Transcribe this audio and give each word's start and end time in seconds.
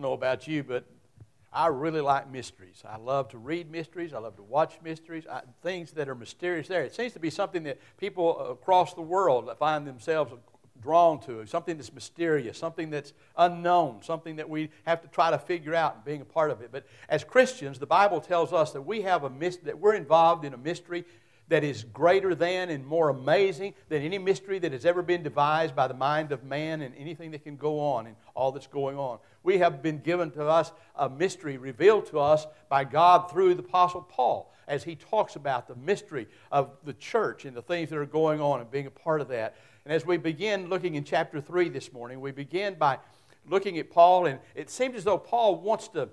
don't 0.00 0.08
know 0.08 0.14
about 0.14 0.48
you, 0.48 0.62
but 0.62 0.84
I 1.52 1.66
really 1.66 2.00
like 2.00 2.30
mysteries. 2.30 2.82
I 2.88 2.96
love 2.96 3.28
to 3.30 3.38
read 3.38 3.70
mysteries. 3.70 4.14
I 4.14 4.18
love 4.18 4.36
to 4.36 4.42
watch 4.42 4.78
mysteries. 4.82 5.26
I, 5.30 5.42
things 5.62 5.92
that 5.92 6.08
are 6.08 6.14
mysterious 6.14 6.68
there. 6.68 6.84
It 6.84 6.94
seems 6.94 7.12
to 7.12 7.18
be 7.18 7.28
something 7.28 7.64
that 7.64 7.78
people 7.98 8.50
across 8.50 8.94
the 8.94 9.02
world 9.02 9.50
find 9.58 9.86
themselves 9.86 10.32
drawn 10.80 11.20
to, 11.20 11.44
something 11.44 11.76
that's 11.76 11.92
mysterious, 11.92 12.56
something 12.56 12.88
that's 12.88 13.12
unknown, 13.36 14.02
something 14.02 14.36
that 14.36 14.48
we 14.48 14.70
have 14.86 15.02
to 15.02 15.08
try 15.08 15.30
to 15.30 15.38
figure 15.38 15.74
out 15.74 15.96
and 15.96 16.04
being 16.04 16.22
a 16.22 16.24
part 16.24 16.50
of 16.50 16.62
it. 16.62 16.70
But 16.72 16.86
as 17.10 17.22
Christians, 17.22 17.78
the 17.78 17.86
Bible 17.86 18.22
tells 18.22 18.54
us 18.54 18.72
that 18.72 18.80
we 18.80 19.02
have 19.02 19.24
a 19.24 19.50
that 19.64 19.78
we're 19.78 19.96
involved 19.96 20.46
in 20.46 20.54
a 20.54 20.58
mystery 20.58 21.04
that 21.50 21.64
is 21.64 21.84
greater 21.92 22.34
than 22.34 22.70
and 22.70 22.86
more 22.86 23.10
amazing 23.10 23.74
than 23.88 24.02
any 24.02 24.18
mystery 24.18 24.58
that 24.60 24.72
has 24.72 24.86
ever 24.86 25.02
been 25.02 25.22
devised 25.22 25.76
by 25.76 25.86
the 25.88 25.94
mind 25.94 26.32
of 26.32 26.44
man 26.44 26.80
and 26.80 26.94
anything 26.96 27.32
that 27.32 27.42
can 27.42 27.56
go 27.56 27.78
on 27.80 28.06
and 28.06 28.16
all 28.34 28.52
that's 28.52 28.68
going 28.68 28.96
on. 28.96 29.18
We 29.42 29.58
have 29.58 29.82
been 29.82 29.98
given 29.98 30.30
to 30.32 30.46
us 30.46 30.72
a 30.94 31.10
mystery 31.10 31.58
revealed 31.58 32.06
to 32.06 32.20
us 32.20 32.46
by 32.68 32.84
God 32.84 33.30
through 33.30 33.54
the 33.54 33.62
Apostle 33.62 34.02
Paul 34.02 34.54
as 34.68 34.84
he 34.84 34.94
talks 34.94 35.34
about 35.34 35.66
the 35.66 35.74
mystery 35.74 36.28
of 36.52 36.70
the 36.84 36.92
church 36.94 37.44
and 37.44 37.56
the 37.56 37.62
things 37.62 37.90
that 37.90 37.98
are 37.98 38.06
going 38.06 38.40
on 38.40 38.60
and 38.60 38.70
being 38.70 38.86
a 38.86 38.90
part 38.90 39.20
of 39.20 39.26
that. 39.28 39.56
And 39.84 39.92
as 39.92 40.06
we 40.06 40.18
begin 40.18 40.68
looking 40.68 40.94
in 40.94 41.02
chapter 41.02 41.40
3 41.40 41.68
this 41.68 41.92
morning, 41.92 42.20
we 42.20 42.30
begin 42.30 42.74
by 42.74 42.98
looking 43.48 43.78
at 43.78 43.90
Paul, 43.90 44.26
and 44.26 44.38
it 44.54 44.70
seems 44.70 44.94
as 44.94 45.02
though 45.02 45.18
Paul 45.18 45.56
wants 45.56 45.88
to 45.88 46.10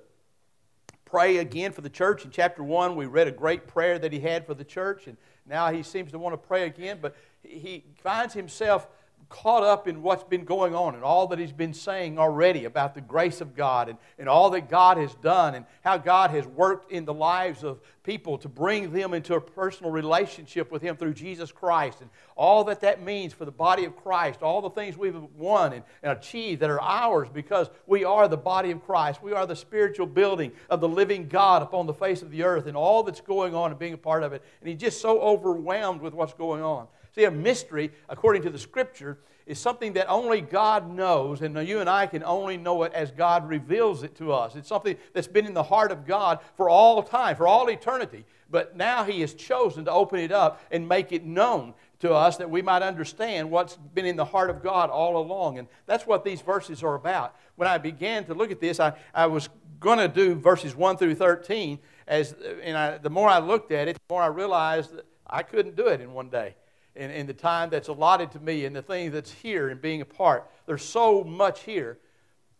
pray 1.07 1.37
again 1.37 1.71
for 1.71 1.81
the 1.81 1.89
church. 1.89 2.25
In 2.25 2.31
chapter 2.31 2.63
1, 2.63 2.95
we 2.95 3.05
read 3.05 3.27
a 3.27 3.31
great 3.31 3.65
prayer 3.65 3.97
that 3.97 4.11
he 4.11 4.19
had 4.19 4.45
for 4.45 4.53
the 4.53 4.65
church, 4.65 5.07
and 5.07 5.15
now 5.45 5.71
he 5.71 5.81
seems 5.81 6.11
to 6.11 6.19
want 6.19 6.33
to 6.33 6.37
pray 6.37 6.65
again, 6.65 6.99
but 7.01 7.15
he 7.41 7.85
finds 8.03 8.33
himself 8.33 8.87
caught 9.29 9.63
up 9.63 9.87
in 9.87 10.01
what's 10.01 10.23
been 10.23 10.45
going 10.45 10.73
on 10.73 10.95
and 10.95 11.03
all 11.03 11.27
that 11.27 11.39
he's 11.39 11.51
been 11.51 11.73
saying 11.73 12.17
already 12.17 12.65
about 12.65 12.95
the 12.95 13.01
grace 13.01 13.41
of 13.41 13.55
God 13.55 13.89
and, 13.89 13.97
and 14.17 14.29
all 14.29 14.49
that 14.51 14.69
God 14.69 14.97
has 14.97 15.13
done 15.15 15.55
and 15.55 15.65
how 15.81 15.97
God 15.97 16.31
has 16.31 16.47
worked 16.47 16.91
in 16.91 17.05
the 17.05 17.13
lives 17.13 17.63
of 17.63 17.81
people 18.07 18.37
to 18.37 18.47
bring 18.47 18.93
them 18.93 19.13
into 19.13 19.35
a 19.35 19.41
personal 19.41 19.91
relationship 19.91 20.71
with 20.71 20.81
Him 20.81 20.95
through 20.95 21.13
Jesus 21.13 21.51
Christ 21.51 21.99
and 21.99 22.09
all 22.37 22.63
that 22.63 22.79
that 22.81 23.03
means 23.03 23.33
for 23.33 23.43
the 23.43 23.51
body 23.51 23.83
of 23.83 23.97
Christ, 23.97 24.41
all 24.41 24.61
the 24.61 24.69
things 24.69 24.97
we've 24.97 25.21
won 25.35 25.73
and, 25.73 25.83
and 26.01 26.17
achieved 26.17 26.61
that 26.61 26.69
are 26.69 26.81
ours 26.81 27.27
because 27.33 27.69
we 27.85 28.05
are 28.05 28.29
the 28.29 28.37
body 28.37 28.71
of 28.71 28.85
Christ. 28.85 29.21
We 29.21 29.33
are 29.33 29.45
the 29.45 29.57
spiritual 29.57 30.07
building 30.07 30.53
of 30.69 30.79
the 30.79 30.87
living 30.87 31.27
God 31.27 31.61
upon 31.61 31.85
the 31.85 31.93
face 31.93 32.21
of 32.21 32.31
the 32.31 32.43
earth 32.43 32.65
and 32.65 32.77
all 32.77 33.03
that's 33.03 33.21
going 33.21 33.53
on 33.53 33.71
and 33.71 33.79
being 33.79 33.93
a 33.93 33.97
part 33.97 34.23
of 34.23 34.31
it. 34.31 34.41
And 34.61 34.69
he's 34.69 34.79
just 34.79 35.01
so 35.01 35.19
overwhelmed 35.19 35.99
with 35.99 36.13
what's 36.13 36.33
going 36.33 36.63
on. 36.63 36.87
See, 37.17 37.23
a 37.23 37.31
mystery, 37.31 37.91
according 38.09 38.43
to 38.43 38.51
the 38.51 38.59
scripture, 38.59 39.17
is 39.47 39.57
something 39.57 39.93
that 39.93 40.07
only 40.07 40.39
God 40.39 40.87
knows, 40.87 41.41
and 41.41 41.67
you 41.67 41.79
and 41.79 41.89
I 41.89 42.05
can 42.05 42.23
only 42.23 42.57
know 42.57 42.83
it 42.83 42.93
as 42.93 43.09
God 43.09 43.49
reveals 43.49 44.03
it 44.03 44.15
to 44.17 44.31
us. 44.31 44.55
It's 44.55 44.67
something 44.67 44.95
that's 45.13 45.25
been 45.25 45.47
in 45.47 45.55
the 45.55 45.63
heart 45.63 45.91
of 45.91 46.05
God 46.05 46.41
for 46.55 46.69
all 46.69 47.01
time, 47.01 47.35
for 47.35 47.47
all 47.47 47.69
eternity. 47.69 48.23
But 48.51 48.77
now 48.77 49.03
He 49.03 49.21
has 49.21 49.33
chosen 49.33 49.83
to 49.85 49.91
open 49.91 50.19
it 50.19 50.31
up 50.31 50.61
and 50.69 50.87
make 50.87 51.11
it 51.11 51.25
known 51.25 51.73
to 52.01 52.13
us 52.13 52.37
that 52.37 52.51
we 52.51 52.61
might 52.61 52.83
understand 52.83 53.49
what's 53.49 53.77
been 53.95 54.05
in 54.05 54.15
the 54.15 54.25
heart 54.25 54.51
of 54.51 54.61
God 54.61 54.91
all 54.91 55.17
along. 55.17 55.57
And 55.57 55.67
that's 55.87 56.05
what 56.05 56.23
these 56.23 56.41
verses 56.41 56.83
are 56.83 56.93
about. 56.93 57.35
When 57.55 57.67
I 57.67 57.79
began 57.79 58.25
to 58.25 58.35
look 58.35 58.51
at 58.51 58.61
this, 58.61 58.79
I, 58.79 58.93
I 59.11 59.25
was 59.25 59.49
going 59.79 59.97
to 59.97 60.07
do 60.07 60.35
verses 60.35 60.75
1 60.75 60.97
through 60.97 61.15
13. 61.15 61.79
As, 62.07 62.35
and 62.61 62.77
I, 62.77 62.99
the 62.99 63.09
more 63.09 63.27
I 63.27 63.39
looked 63.39 63.71
at 63.71 63.87
it, 63.87 63.95
the 63.95 64.13
more 64.13 64.21
I 64.21 64.27
realized 64.27 64.95
that 64.95 65.07
I 65.25 65.41
couldn't 65.41 65.75
do 65.75 65.87
it 65.87 65.99
in 65.99 66.13
one 66.13 66.29
day 66.29 66.53
and, 66.97 67.11
and 67.11 67.29
the 67.29 67.33
time 67.33 67.69
that's 67.69 67.87
allotted 67.87 68.31
to 68.31 68.39
me 68.39 68.65
and 68.65 68.75
the 68.75 68.81
thing 68.81 69.11
that's 69.11 69.31
here 69.31 69.69
and 69.69 69.81
being 69.81 70.01
a 70.01 70.05
part. 70.05 70.49
There's 70.65 70.83
so 70.83 71.23
much 71.23 71.63
here. 71.63 71.99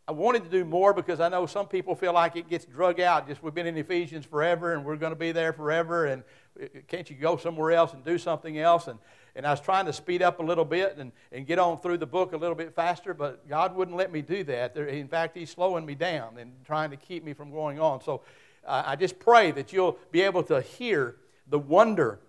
I 0.08 0.14
wanted 0.14 0.46
to 0.46 0.50
do 0.50 0.64
more 0.64 0.94
because 0.94 1.20
I 1.20 1.28
know 1.28 1.46
some 1.46 1.68
people 1.68 1.94
feel 1.94 2.14
like 2.14 2.38
it 2.38 2.50
gets 2.50 2.64
drug 2.64 3.02
out. 3.02 3.28
Just 3.28 3.44
we've 3.44 3.54
been 3.54 3.68
in 3.68 3.76
Ephesians 3.76 4.26
forever 4.26 4.74
and 4.74 4.86
we're 4.86 4.96
going 4.96 5.12
to 5.12 5.20
be 5.20 5.34
there 5.34 5.52
forever. 5.52 6.06
And 6.06 6.24
uh, 6.62 6.68
can't 6.88 7.10
you 7.10 7.18
go 7.18 7.36
somewhere 7.36 7.72
else 7.72 7.94
and 7.94 8.06
do 8.06 8.18
something 8.18 8.58
else? 8.58 8.88
And, 8.88 9.00
and 9.36 9.46
I 9.46 9.52
was 9.52 9.59
trying 9.59 9.86
to 9.88 9.94
speed 9.94 10.22
up 10.22 10.40
a 10.40 10.44
little 10.44 10.64
bit 10.64 10.96
and, 10.97 11.12
and 11.34 11.46
get 11.46 11.59
on 11.59 11.81
through 11.81 11.97
the 11.97 12.06
book 12.06 12.31
a 12.31 12.38
little 12.38 12.56
bit 12.56 12.74
faster, 12.74 13.14
but 13.14 13.50
God 13.50 13.76
wouldn't 13.76 13.97
let 13.97 14.12
me 14.12 14.22
do 14.22 14.46
that. 14.46 14.74
There, 14.74 14.86
in 14.86 15.09
fact, 15.09 15.36
He's 15.36 15.50
slowing 15.50 15.86
me 15.86 15.94
down 15.94 16.38
and 16.38 16.53
trying 16.66 16.92
to 16.92 16.97
keep 16.97 17.26
me 17.26 17.34
from 17.34 17.52
going 17.52 17.80
on. 17.80 18.02
So 18.02 18.22
uh, 18.66 18.84
I 18.86 18.96
just 18.96 19.20
pray 19.20 19.52
that 19.52 19.74
you'll 19.74 19.97
be 20.12 20.22
able 20.22 20.44
to 20.44 20.62
hear 20.62 21.18
the 21.50 21.59
wonder 21.59 22.20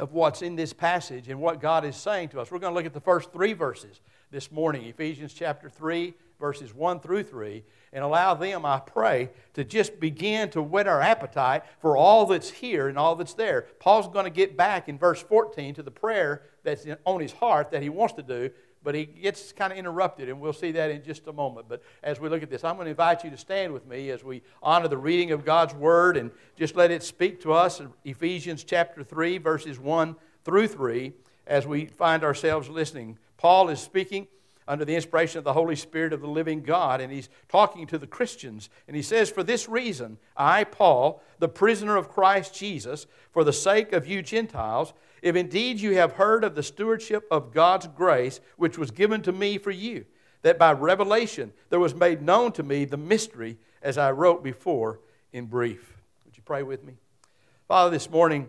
of 0.00 0.12
what's 0.12 0.40
in 0.40 0.56
this 0.56 0.72
passage 0.72 1.28
and 1.28 1.38
what 1.40 1.60
God 1.60 1.84
is 1.84 1.94
saying 1.94 2.30
to 2.30 2.40
us. 2.40 2.50
We're 2.50 2.58
going 2.58 2.72
to 2.72 2.74
look 2.74 2.86
at 2.86 2.94
the 2.94 3.00
first 3.00 3.32
three 3.32 3.52
verses 3.52 4.00
this 4.30 4.50
morning 4.50 4.84
Ephesians 4.86 5.34
chapter 5.34 5.68
3, 5.68 6.14
verses 6.40 6.74
1 6.74 7.00
through 7.00 7.24
3, 7.24 7.62
and 7.92 8.02
allow 8.02 8.32
them, 8.34 8.64
I 8.64 8.80
pray, 8.80 9.28
to 9.54 9.62
just 9.62 10.00
begin 10.00 10.48
to 10.50 10.62
whet 10.62 10.88
our 10.88 11.02
appetite 11.02 11.64
for 11.80 11.96
all 11.98 12.24
that's 12.24 12.48
here 12.48 12.88
and 12.88 12.96
all 12.96 13.14
that's 13.14 13.34
there. 13.34 13.66
Paul's 13.78 14.08
going 14.08 14.24
to 14.24 14.30
get 14.30 14.56
back 14.56 14.88
in 14.88 14.96
verse 14.96 15.22
14 15.22 15.74
to 15.74 15.82
the 15.82 15.90
prayer 15.90 16.42
that's 16.64 16.86
on 17.04 17.20
his 17.20 17.32
heart 17.32 17.70
that 17.70 17.82
he 17.82 17.90
wants 17.90 18.14
to 18.14 18.22
do 18.22 18.50
but 18.82 18.94
he 18.94 19.04
gets 19.04 19.52
kind 19.52 19.72
of 19.72 19.78
interrupted, 19.78 20.28
and 20.28 20.40
we'll 20.40 20.52
see 20.52 20.72
that 20.72 20.90
in 20.90 21.02
just 21.02 21.26
a 21.26 21.32
moment. 21.32 21.66
But 21.68 21.82
as 22.02 22.18
we 22.18 22.28
look 22.28 22.42
at 22.42 22.50
this, 22.50 22.64
I'm 22.64 22.76
going 22.76 22.86
to 22.86 22.90
invite 22.90 23.24
you 23.24 23.30
to 23.30 23.36
stand 23.36 23.72
with 23.72 23.86
me 23.86 24.10
as 24.10 24.24
we 24.24 24.42
honor 24.62 24.88
the 24.88 24.96
reading 24.96 25.32
of 25.32 25.44
God's 25.44 25.74
Word 25.74 26.16
and 26.16 26.30
just 26.56 26.76
let 26.76 26.90
it 26.90 27.02
speak 27.02 27.40
to 27.42 27.52
us. 27.52 27.80
Ephesians 28.04 28.64
chapter 28.64 29.04
3, 29.04 29.38
verses 29.38 29.78
1 29.78 30.16
through 30.44 30.68
3, 30.68 31.12
as 31.46 31.66
we 31.66 31.86
find 31.86 32.24
ourselves 32.24 32.68
listening. 32.68 33.18
Paul 33.36 33.68
is 33.68 33.80
speaking 33.80 34.26
under 34.70 34.84
the 34.84 34.94
inspiration 34.94 35.36
of 35.36 35.42
the 35.42 35.52
Holy 35.52 35.74
Spirit 35.74 36.12
of 36.12 36.20
the 36.20 36.28
living 36.28 36.62
God, 36.62 37.00
and 37.00 37.12
he's 37.12 37.28
talking 37.48 37.88
to 37.88 37.98
the 37.98 38.06
Christians. 38.06 38.70
And 38.86 38.94
he 38.94 39.02
says, 39.02 39.28
For 39.28 39.42
this 39.42 39.68
reason, 39.68 40.16
I, 40.36 40.62
Paul, 40.62 41.20
the 41.40 41.48
prisoner 41.48 41.96
of 41.96 42.08
Christ 42.08 42.54
Jesus, 42.54 43.08
for 43.32 43.42
the 43.42 43.52
sake 43.52 43.92
of 43.92 44.06
you 44.06 44.22
Gentiles, 44.22 44.92
if 45.22 45.34
indeed 45.34 45.80
you 45.80 45.96
have 45.96 46.12
heard 46.12 46.44
of 46.44 46.54
the 46.54 46.62
stewardship 46.62 47.26
of 47.32 47.52
God's 47.52 47.88
grace, 47.88 48.38
which 48.58 48.78
was 48.78 48.92
given 48.92 49.22
to 49.22 49.32
me 49.32 49.58
for 49.58 49.72
you, 49.72 50.04
that 50.42 50.56
by 50.56 50.72
revelation 50.72 51.52
there 51.68 51.80
was 51.80 51.96
made 51.96 52.22
known 52.22 52.52
to 52.52 52.62
me 52.62 52.84
the 52.84 52.96
mystery, 52.96 53.58
as 53.82 53.98
I 53.98 54.12
wrote 54.12 54.44
before 54.44 55.00
in 55.32 55.46
brief. 55.46 55.96
Would 56.24 56.36
you 56.36 56.44
pray 56.44 56.62
with 56.62 56.84
me? 56.84 56.94
Father, 57.66 57.90
this 57.90 58.08
morning, 58.08 58.48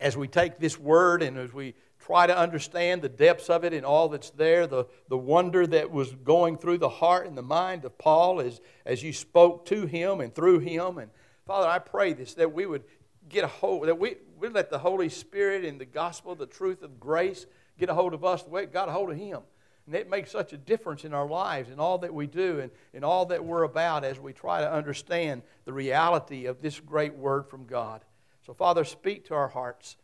as 0.00 0.16
we 0.16 0.28
take 0.28 0.58
this 0.58 0.78
word 0.78 1.22
and 1.22 1.36
as 1.36 1.52
we 1.52 1.74
try 2.04 2.26
to 2.26 2.36
understand 2.36 3.00
the 3.00 3.08
depths 3.08 3.48
of 3.48 3.64
it 3.64 3.72
and 3.72 3.86
all 3.86 4.10
that's 4.10 4.28
there, 4.30 4.66
the, 4.66 4.84
the 5.08 5.16
wonder 5.16 5.66
that 5.66 5.90
was 5.90 6.12
going 6.16 6.58
through 6.58 6.76
the 6.76 6.88
heart 6.88 7.26
and 7.26 7.36
the 7.36 7.42
mind 7.42 7.84
of 7.86 7.96
Paul 7.96 8.40
as, 8.40 8.60
as 8.84 9.02
you 9.02 9.12
spoke 9.12 9.64
to 9.66 9.86
him 9.86 10.20
and 10.20 10.34
through 10.34 10.58
him. 10.58 10.98
And 10.98 11.10
Father, 11.46 11.66
I 11.66 11.78
pray 11.78 12.12
this 12.12 12.34
that 12.34 12.52
we 12.52 12.66
would 12.66 12.84
get 13.30 13.44
a 13.44 13.48
hold, 13.48 13.88
that 13.88 13.98
we, 13.98 14.16
we 14.38 14.48
let 14.48 14.68
the 14.68 14.78
Holy 14.78 15.08
Spirit 15.08 15.64
and 15.64 15.80
the 15.80 15.86
gospel, 15.86 16.34
the 16.34 16.44
truth 16.44 16.82
of 16.82 17.00
grace, 17.00 17.46
get 17.78 17.88
a 17.88 17.94
hold 17.94 18.12
of 18.12 18.22
us 18.22 18.42
the 18.42 18.50
way 18.50 18.64
it 18.64 18.72
got 18.72 18.90
a 18.90 18.92
hold 18.92 19.10
of 19.10 19.16
Him. 19.16 19.40
And 19.86 19.94
it 19.94 20.10
makes 20.10 20.30
such 20.30 20.52
a 20.52 20.58
difference 20.58 21.06
in 21.06 21.14
our 21.14 21.26
lives 21.26 21.70
and 21.70 21.80
all 21.80 21.98
that 21.98 22.12
we 22.12 22.26
do 22.26 22.60
and, 22.60 22.70
and 22.92 23.02
all 23.02 23.24
that 23.26 23.42
we're 23.42 23.62
about 23.62 24.04
as 24.04 24.20
we 24.20 24.34
try 24.34 24.60
to 24.60 24.70
understand 24.70 25.42
the 25.64 25.72
reality 25.72 26.44
of 26.46 26.60
this 26.60 26.80
great 26.80 27.14
word 27.14 27.46
from 27.48 27.64
God. 27.64 28.02
So, 28.44 28.52
Father, 28.52 28.84
speak 28.84 29.26
to 29.26 29.34
our 29.34 29.48
hearts. 29.48 29.96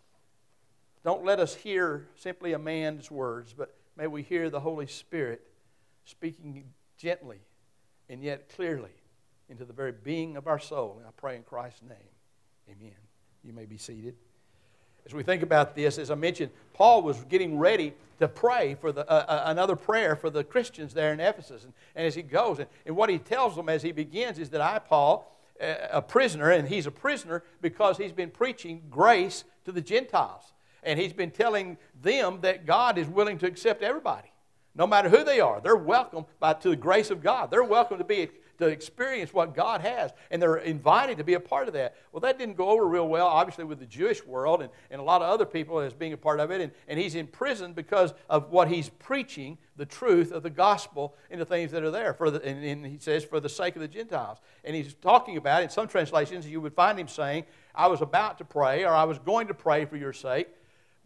Don't 1.05 1.25
let 1.25 1.41
us 1.41 1.55
hear 1.55 2.09
simply 2.17 2.53
a 2.53 2.59
man's 2.59 3.11
words, 3.11 3.55
but 3.57 3.75
may 3.97 4.07
we 4.07 4.23
hear 4.23 4.51
the 4.51 4.61
Holy 4.61 4.87
Spirit 4.87 5.43
speaking 6.05 6.65
gently 6.99 7.39
and 8.09 8.23
yet 8.23 8.49
clearly 8.55 8.91
into 9.49 9.65
the 9.65 9.73
very 9.73 9.93
being 9.93 10.37
of 10.37 10.47
our 10.47 10.59
soul. 10.59 10.97
And 10.99 11.07
I 11.07 11.11
pray 11.17 11.37
in 11.37 11.43
Christ's 11.43 11.83
name. 11.83 11.97
Amen. 12.69 12.97
You 13.43 13.53
may 13.53 13.65
be 13.65 13.79
seated. 13.79 14.15
As 15.07 15.15
we 15.15 15.23
think 15.23 15.43
about 15.43 15.75
this, 15.75 15.99
as 15.99 16.11
I 16.11 16.15
mentioned, 16.15 16.51
Paul 16.75 17.03
was 17.03 17.25
getting 17.25 17.59
ready 17.59 17.95
to 18.19 18.29
pray 18.29 18.75
for 18.75 18.93
the, 18.93 19.11
uh, 19.11 19.25
uh, 19.27 19.43
another 19.47 19.75
prayer 19.75 20.15
for 20.15 20.29
the 20.29 20.45
Christians 20.45 20.93
there 20.93 21.13
in 21.13 21.21
Ephesus. 21.21 21.65
And, 21.65 21.73
and 21.97 22.07
as 22.07 22.15
he 22.15 22.23
goes, 22.23 22.59
and, 22.59 22.69
and, 22.85 22.95
what 22.95 23.09
he 23.09 23.19
tells 23.19 23.57
them 23.57 23.71
as 23.71 23.83
he 23.83 23.93
begins 23.93 24.39
is 24.39 24.51
that 24.51 24.61
I, 24.61 24.79
Paul, 24.79 25.35
a 25.59 26.03
prisoner, 26.03 26.51
and 26.51 26.69
he's 26.69 26.87
a 26.87 26.91
prisoner 26.91 27.43
because 27.61 27.97
he's 27.97 28.13
been 28.13 28.31
preaching 28.31 28.83
grace 28.91 29.45
to 29.65 29.73
the 29.73 29.81
Gentiles. 29.81 30.53
And 30.83 30.99
he's 30.99 31.13
been 31.13 31.31
telling 31.31 31.77
them 32.03 32.41
that 32.43 32.67
God 32.67 32.99
is 32.99 33.09
willing 33.09 33.39
to 33.39 33.47
accept 33.47 33.83
everybody, 33.83 34.33
no 34.75 34.87
matter 34.87 35.09
who 35.09 35.25
they 35.25 35.41
are. 35.41 35.61
They're 35.61 35.77
welcome 35.77 36.25
by, 36.39 36.55
to 36.55 36.71
the 36.71 36.77
grace 36.77 37.11
of 37.11 37.23
God. 37.23 37.51
They're 37.51 37.65
welcome 37.65 37.99
to 37.99 38.05
be 38.05 38.31
to 38.61 38.67
experience 38.67 39.33
what 39.33 39.55
God 39.55 39.81
has, 39.81 40.13
and 40.31 40.41
they're 40.41 40.57
invited 40.57 41.17
to 41.17 41.25
be 41.25 41.33
a 41.33 41.41
part 41.41 41.67
of 41.67 41.73
that. 41.75 41.97
Well, 42.13 42.21
that 42.21 42.39
didn't 42.39 42.57
go 42.59 42.69
over 42.69 42.87
real 42.87 43.09
well, 43.09 43.27
obviously, 43.27 43.65
with 43.65 43.79
the 43.79 43.87
Jewish 43.87 44.23
world 44.25 44.61
and, 44.61 44.71
and 44.91 45.01
a 45.01 45.03
lot 45.03 45.23
of 45.23 45.31
other 45.31 45.47
people 45.47 45.81
as 45.81 45.95
being 45.95 46.13
a 46.13 46.19
part 46.19 46.41
of 46.41 46.51
it. 46.51 46.61
And, 46.61 46.73
and 46.87 46.99
he's 46.99 47.15
in 47.15 47.27
prison 47.27 47.73
because 47.73 48.13
of 48.29 48.51
what 48.51 48.69
he's 48.69 48.91
preaching, 48.91 49.57
the 49.77 49.87
truth 49.87 50.31
of 50.31 50.43
the 50.43 50.51
gospel, 50.51 51.17
and 51.31 51.41
the 51.41 51.47
things 51.47 51.73
that 51.73 51.83
are 51.83 51.91
there. 51.91 52.13
For 52.13 52.31
the, 52.31 52.45
and, 52.45 52.63
and 52.63 52.87
he 52.87 52.99
says, 52.99 53.25
for 53.25 53.41
the 53.41 53.49
sake 53.49 53.77
of 53.77 53.81
the 53.81 53.89
Gentiles. 53.89 54.39
And 54.63 54.77
he's 54.77 54.93
talking 54.93 55.39
about, 55.39 55.63
in 55.63 55.71
some 55.71 55.89
translations, 55.89 56.47
you 56.47 56.61
would 56.61 56.75
find 56.75 57.01
him 57.01 57.09
saying, 57.09 57.45
I 57.75 57.87
was 57.87 58.03
about 58.03 58.37
to 58.39 58.45
pray, 58.45 58.85
or 58.85 58.93
I 58.93 59.05
was 59.05 59.19
going 59.19 59.47
to 59.47 59.55
pray 59.55 59.87
for 59.87 59.97
your 59.97 60.13
sake. 60.13 60.49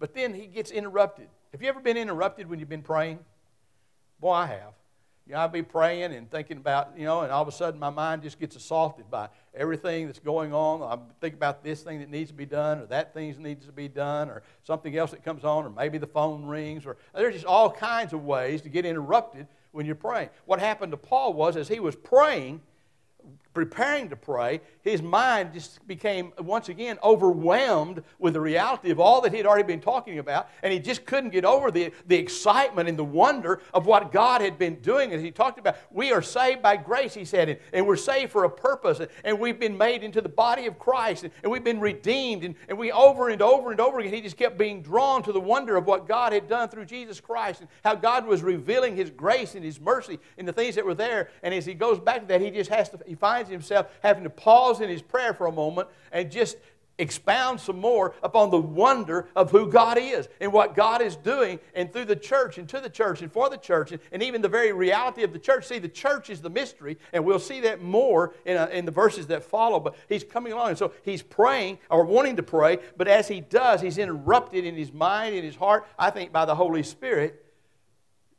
But 0.04 0.12
then 0.12 0.34
he 0.34 0.44
gets 0.44 0.70
interrupted. 0.70 1.28
Have 1.52 1.62
you 1.62 1.68
ever 1.70 1.80
been 1.80 1.96
interrupted 1.96 2.46
when 2.46 2.58
you've 2.58 2.68
been 2.68 2.82
praying? 2.82 3.20
Boy, 4.20 4.32
I 4.32 4.44
have. 4.44 4.74
You 5.26 5.32
know, 5.32 5.38
I'll 5.38 5.48
be 5.48 5.62
praying 5.62 6.12
and 6.12 6.30
thinking 6.30 6.58
about, 6.58 6.90
you 6.98 7.06
know, 7.06 7.22
and 7.22 7.32
all 7.32 7.40
of 7.40 7.48
a 7.48 7.52
sudden 7.52 7.80
my 7.80 7.88
mind 7.88 8.22
just 8.22 8.38
gets 8.38 8.54
assaulted 8.54 9.10
by 9.10 9.30
everything 9.54 10.04
that's 10.04 10.18
going 10.18 10.52
on. 10.52 10.82
I 10.82 10.98
think 11.22 11.32
about 11.32 11.64
this 11.64 11.80
thing 11.80 12.00
that 12.00 12.10
needs 12.10 12.28
to 12.28 12.36
be 12.36 12.44
done, 12.44 12.80
or 12.80 12.86
that 12.88 13.14
thing 13.14 13.34
needs 13.42 13.64
to 13.64 13.72
be 13.72 13.88
done, 13.88 14.28
or 14.28 14.42
something 14.62 14.94
else 14.94 15.12
that 15.12 15.24
comes 15.24 15.42
on, 15.42 15.64
or 15.64 15.70
maybe 15.70 15.96
the 15.96 16.06
phone 16.06 16.44
rings, 16.44 16.84
or 16.84 16.98
there's 17.14 17.32
just 17.32 17.46
all 17.46 17.70
kinds 17.70 18.12
of 18.12 18.26
ways 18.26 18.60
to 18.60 18.68
get 18.68 18.84
interrupted 18.84 19.46
when 19.72 19.86
you're 19.86 19.94
praying. 19.94 20.28
What 20.44 20.60
happened 20.60 20.92
to 20.92 20.98
Paul 20.98 21.32
was 21.32 21.56
as 21.56 21.66
he 21.66 21.80
was 21.80 21.96
praying, 21.96 22.60
preparing 23.54 24.08
to 24.10 24.16
pray, 24.16 24.60
his 24.82 25.00
mind 25.00 25.54
just 25.54 25.86
became 25.86 26.32
once 26.38 26.68
again 26.68 26.98
overwhelmed 27.02 28.02
with 28.18 28.34
the 28.34 28.40
reality 28.40 28.90
of 28.90 29.00
all 29.00 29.20
that 29.20 29.30
he 29.30 29.38
had 29.38 29.46
already 29.46 29.62
been 29.62 29.80
talking 29.80 30.18
about, 30.18 30.48
and 30.62 30.72
he 30.72 30.78
just 30.78 31.06
couldn't 31.06 31.30
get 31.30 31.44
over 31.44 31.70
the, 31.70 31.92
the 32.06 32.16
excitement 32.16 32.88
and 32.88 32.98
the 32.98 33.04
wonder 33.04 33.62
of 33.72 33.86
what 33.86 34.12
God 34.12 34.40
had 34.40 34.58
been 34.58 34.74
doing. 34.80 35.12
As 35.12 35.22
he 35.22 35.30
talked 35.30 35.58
about, 35.58 35.76
we 35.90 36.12
are 36.12 36.20
saved 36.20 36.60
by 36.60 36.76
grace, 36.76 37.14
he 37.14 37.24
said, 37.24 37.48
and, 37.48 37.58
and 37.72 37.86
we're 37.86 37.96
saved 37.96 38.32
for 38.32 38.44
a 38.44 38.50
purpose, 38.50 38.98
and, 39.00 39.08
and 39.22 39.38
we've 39.38 39.60
been 39.60 39.78
made 39.78 40.02
into 40.02 40.20
the 40.20 40.28
body 40.28 40.66
of 40.66 40.78
Christ, 40.78 41.22
and, 41.22 41.32
and 41.42 41.50
we've 41.50 41.64
been 41.64 41.80
redeemed, 41.80 42.44
and, 42.44 42.56
and 42.68 42.76
we 42.76 42.90
over 42.90 43.28
and 43.28 43.40
over 43.40 43.70
and 43.70 43.80
over 43.80 44.00
again, 44.00 44.12
he 44.12 44.20
just 44.20 44.36
kept 44.36 44.58
being 44.58 44.82
drawn 44.82 45.22
to 45.22 45.32
the 45.32 45.40
wonder 45.40 45.76
of 45.76 45.86
what 45.86 46.08
God 46.08 46.32
had 46.32 46.48
done 46.48 46.68
through 46.68 46.86
Jesus 46.86 47.20
Christ, 47.20 47.60
and 47.60 47.68
how 47.84 47.94
God 47.94 48.26
was 48.26 48.42
revealing 48.42 48.96
his 48.96 49.10
grace 49.10 49.54
and 49.54 49.64
his 49.64 49.80
mercy 49.80 50.18
in 50.36 50.44
the 50.44 50.52
things 50.52 50.74
that 50.74 50.84
were 50.84 50.94
there. 50.94 51.30
And 51.42 51.54
as 51.54 51.64
he 51.64 51.74
goes 51.74 52.00
back 52.00 52.20
to 52.20 52.26
that, 52.26 52.40
he 52.40 52.50
just 52.50 52.70
has 52.70 52.88
to, 52.90 52.98
he 53.06 53.14
finds 53.14 53.43
himself 53.48 53.86
having 54.02 54.24
to 54.24 54.30
pause 54.30 54.80
in 54.80 54.88
his 54.88 55.02
prayer 55.02 55.34
for 55.34 55.46
a 55.46 55.52
moment 55.52 55.88
and 56.12 56.30
just 56.30 56.56
expound 56.98 57.60
some 57.60 57.80
more 57.80 58.14
upon 58.22 58.50
the 58.50 58.58
wonder 58.58 59.28
of 59.34 59.50
who 59.50 59.68
God 59.68 59.98
is 59.98 60.28
and 60.40 60.52
what 60.52 60.74
God 60.74 61.02
is 61.02 61.16
doing 61.16 61.58
and 61.74 61.92
through 61.92 62.04
the 62.04 62.16
church 62.16 62.58
and 62.58 62.68
to 62.68 62.80
the 62.80 62.88
church 62.88 63.20
and 63.20 63.32
for 63.32 63.50
the 63.50 63.56
church 63.56 63.92
and, 64.12 64.22
even 64.22 64.40
the 64.40 64.48
very 64.48 64.72
reality 64.72 65.22
of 65.22 65.32
the 65.32 65.38
church. 65.38 65.66
See, 65.66 65.78
the 65.78 65.88
church 65.88 66.30
is 66.30 66.40
the 66.40 66.50
mystery, 66.50 66.96
and 67.12 67.24
we'll 67.24 67.38
see 67.38 67.60
that 67.60 67.82
more 67.82 68.34
in, 68.46 68.56
uh, 68.56 68.68
in 68.72 68.86
the 68.86 68.90
verses 68.90 69.26
that 69.26 69.42
follow. 69.42 69.80
But 69.80 69.96
he's 70.08 70.24
coming 70.24 70.52
along, 70.52 70.70
and 70.70 70.78
so 70.78 70.92
he's 71.02 71.22
praying 71.22 71.78
or 71.90 72.04
wanting 72.04 72.36
to 72.36 72.42
pray, 72.42 72.78
but 72.96 73.06
as 73.08 73.28
he 73.28 73.40
does, 73.40 73.80
he's 73.80 73.98
interrupted 73.98 74.64
in 74.64 74.76
his 74.76 74.92
mind, 74.92 75.34
in 75.34 75.44
his 75.44 75.56
heart, 75.56 75.86
I 75.98 76.10
think 76.10 76.32
by 76.32 76.44
the 76.44 76.54
Holy 76.54 76.82
Spirit, 76.82 77.44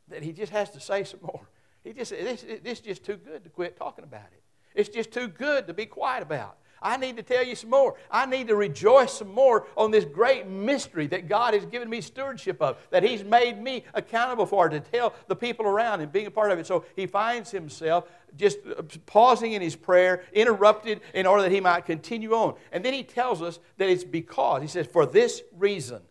that 0.07 0.23
he 0.23 0.31
just 0.31 0.51
has 0.51 0.71
to 0.71 0.79
say 0.79 1.03
some 1.03 1.19
more. 1.21 1.47
He 1.83 1.93
just, 1.93 2.11
this, 2.11 2.43
this 2.63 2.79
is 2.79 2.85
just 2.85 3.03
too 3.03 3.17
good 3.17 3.43
to 3.43 3.49
quit 3.49 3.77
talking 3.77 4.03
about 4.03 4.27
it. 4.31 4.41
It's 4.75 4.89
just 4.89 5.11
too 5.11 5.27
good 5.27 5.67
to 5.67 5.73
be 5.73 5.85
quiet 5.85 6.21
about. 6.21 6.57
I 6.85 6.97
need 6.97 7.17
to 7.17 7.23
tell 7.23 7.43
you 7.43 7.55
some 7.55 7.71
more. 7.71 7.95
I 8.11 8.27
need 8.27 8.47
to 8.49 8.55
rejoice 8.55 9.13
some 9.13 9.33
more 9.33 9.65
on 9.75 9.89
this 9.89 10.05
great 10.05 10.47
mystery 10.47 11.07
that 11.07 11.27
God 11.27 11.55
has 11.55 11.65
given 11.65 11.89
me 11.89 11.99
stewardship 11.99 12.61
of, 12.61 12.77
that 12.91 13.01
He's 13.01 13.23
made 13.23 13.59
me 13.59 13.85
accountable 13.95 14.45
for, 14.45 14.69
to 14.69 14.79
tell 14.79 15.13
the 15.27 15.35
people 15.35 15.65
around 15.65 16.01
and 16.01 16.11
being 16.11 16.27
a 16.27 16.31
part 16.31 16.51
of 16.51 16.59
it. 16.59 16.67
So 16.67 16.85
he 16.95 17.07
finds 17.07 17.49
himself 17.49 18.05
just 18.37 18.59
uh, 18.67 18.83
pausing 19.07 19.53
in 19.53 19.63
his 19.63 19.75
prayer, 19.75 20.23
interrupted 20.31 21.01
in 21.15 21.25
order 21.25 21.41
that 21.41 21.51
he 21.51 21.59
might 21.59 21.85
continue 21.85 22.33
on. 22.33 22.55
And 22.71 22.85
then 22.85 22.93
he 22.93 23.03
tells 23.03 23.41
us 23.41 23.59
that 23.77 23.89
it's 23.89 24.03
because, 24.03 24.61
he 24.61 24.67
says, 24.67 24.85
for 24.85 25.07
this 25.07 25.41
reason. 25.57 26.01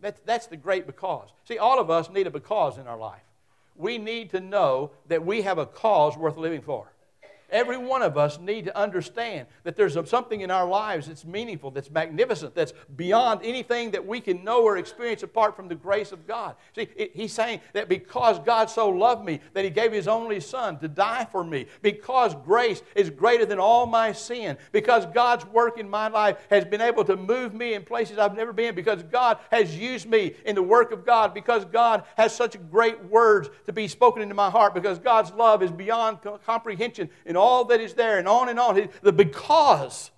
That's, 0.00 0.20
that's 0.24 0.46
the 0.46 0.56
great 0.56 0.86
because. 0.86 1.28
See, 1.46 1.58
all 1.58 1.80
of 1.80 1.90
us 1.90 2.08
need 2.08 2.26
a 2.26 2.30
because 2.30 2.78
in 2.78 2.86
our 2.86 2.98
life. 2.98 3.22
We 3.74 3.98
need 3.98 4.30
to 4.30 4.40
know 4.40 4.92
that 5.08 5.26
we 5.26 5.42
have 5.42 5.58
a 5.58 5.66
cause 5.66 6.16
worth 6.16 6.36
living 6.36 6.62
for. 6.62 6.92
Every 7.54 7.76
one 7.76 8.02
of 8.02 8.18
us 8.18 8.40
need 8.40 8.64
to 8.64 8.76
understand 8.76 9.46
that 9.62 9.76
there's 9.76 9.96
something 10.10 10.40
in 10.40 10.50
our 10.50 10.66
lives 10.66 11.06
that's 11.06 11.24
meaningful, 11.24 11.70
that's 11.70 11.88
magnificent, 11.88 12.52
that's 12.52 12.72
beyond 12.96 13.42
anything 13.44 13.92
that 13.92 14.04
we 14.04 14.20
can 14.20 14.42
know 14.42 14.64
or 14.64 14.76
experience 14.76 15.22
apart 15.22 15.54
from 15.54 15.68
the 15.68 15.76
grace 15.76 16.10
of 16.10 16.26
God. 16.26 16.56
See, 16.74 16.88
it, 16.96 17.12
he's 17.14 17.32
saying 17.32 17.60
that 17.72 17.88
because 17.88 18.40
God 18.40 18.68
so 18.68 18.88
loved 18.88 19.24
me 19.24 19.38
that 19.52 19.62
he 19.62 19.70
gave 19.70 19.92
his 19.92 20.08
only 20.08 20.40
son 20.40 20.80
to 20.80 20.88
die 20.88 21.28
for 21.30 21.44
me, 21.44 21.66
because 21.80 22.34
grace 22.44 22.82
is 22.96 23.08
greater 23.08 23.46
than 23.46 23.60
all 23.60 23.86
my 23.86 24.10
sin, 24.10 24.58
because 24.72 25.06
God's 25.06 25.46
work 25.46 25.78
in 25.78 25.88
my 25.88 26.08
life 26.08 26.38
has 26.50 26.64
been 26.64 26.80
able 26.80 27.04
to 27.04 27.16
move 27.16 27.54
me 27.54 27.74
in 27.74 27.84
places 27.84 28.18
I've 28.18 28.34
never 28.34 28.52
been, 28.52 28.74
because 28.74 29.04
God 29.04 29.38
has 29.52 29.78
used 29.78 30.08
me 30.08 30.34
in 30.44 30.56
the 30.56 30.62
work 30.62 30.90
of 30.90 31.06
God, 31.06 31.32
because 31.32 31.64
God 31.66 32.02
has 32.16 32.34
such 32.34 32.56
great 32.68 33.00
words 33.04 33.48
to 33.66 33.72
be 33.72 33.86
spoken 33.86 34.22
into 34.22 34.34
my 34.34 34.50
heart, 34.50 34.74
because 34.74 34.98
God's 34.98 35.30
love 35.30 35.62
is 35.62 35.70
beyond 35.70 36.18
comprehension 36.44 37.08
in 37.24 37.36
all 37.36 37.43
all 37.44 37.66
that 37.66 37.80
is 37.80 37.94
there, 37.94 38.18
and 38.18 38.26
on 38.26 38.48
and 38.48 38.58
on. 38.58 38.88
The 39.02 39.12
because. 39.12 40.10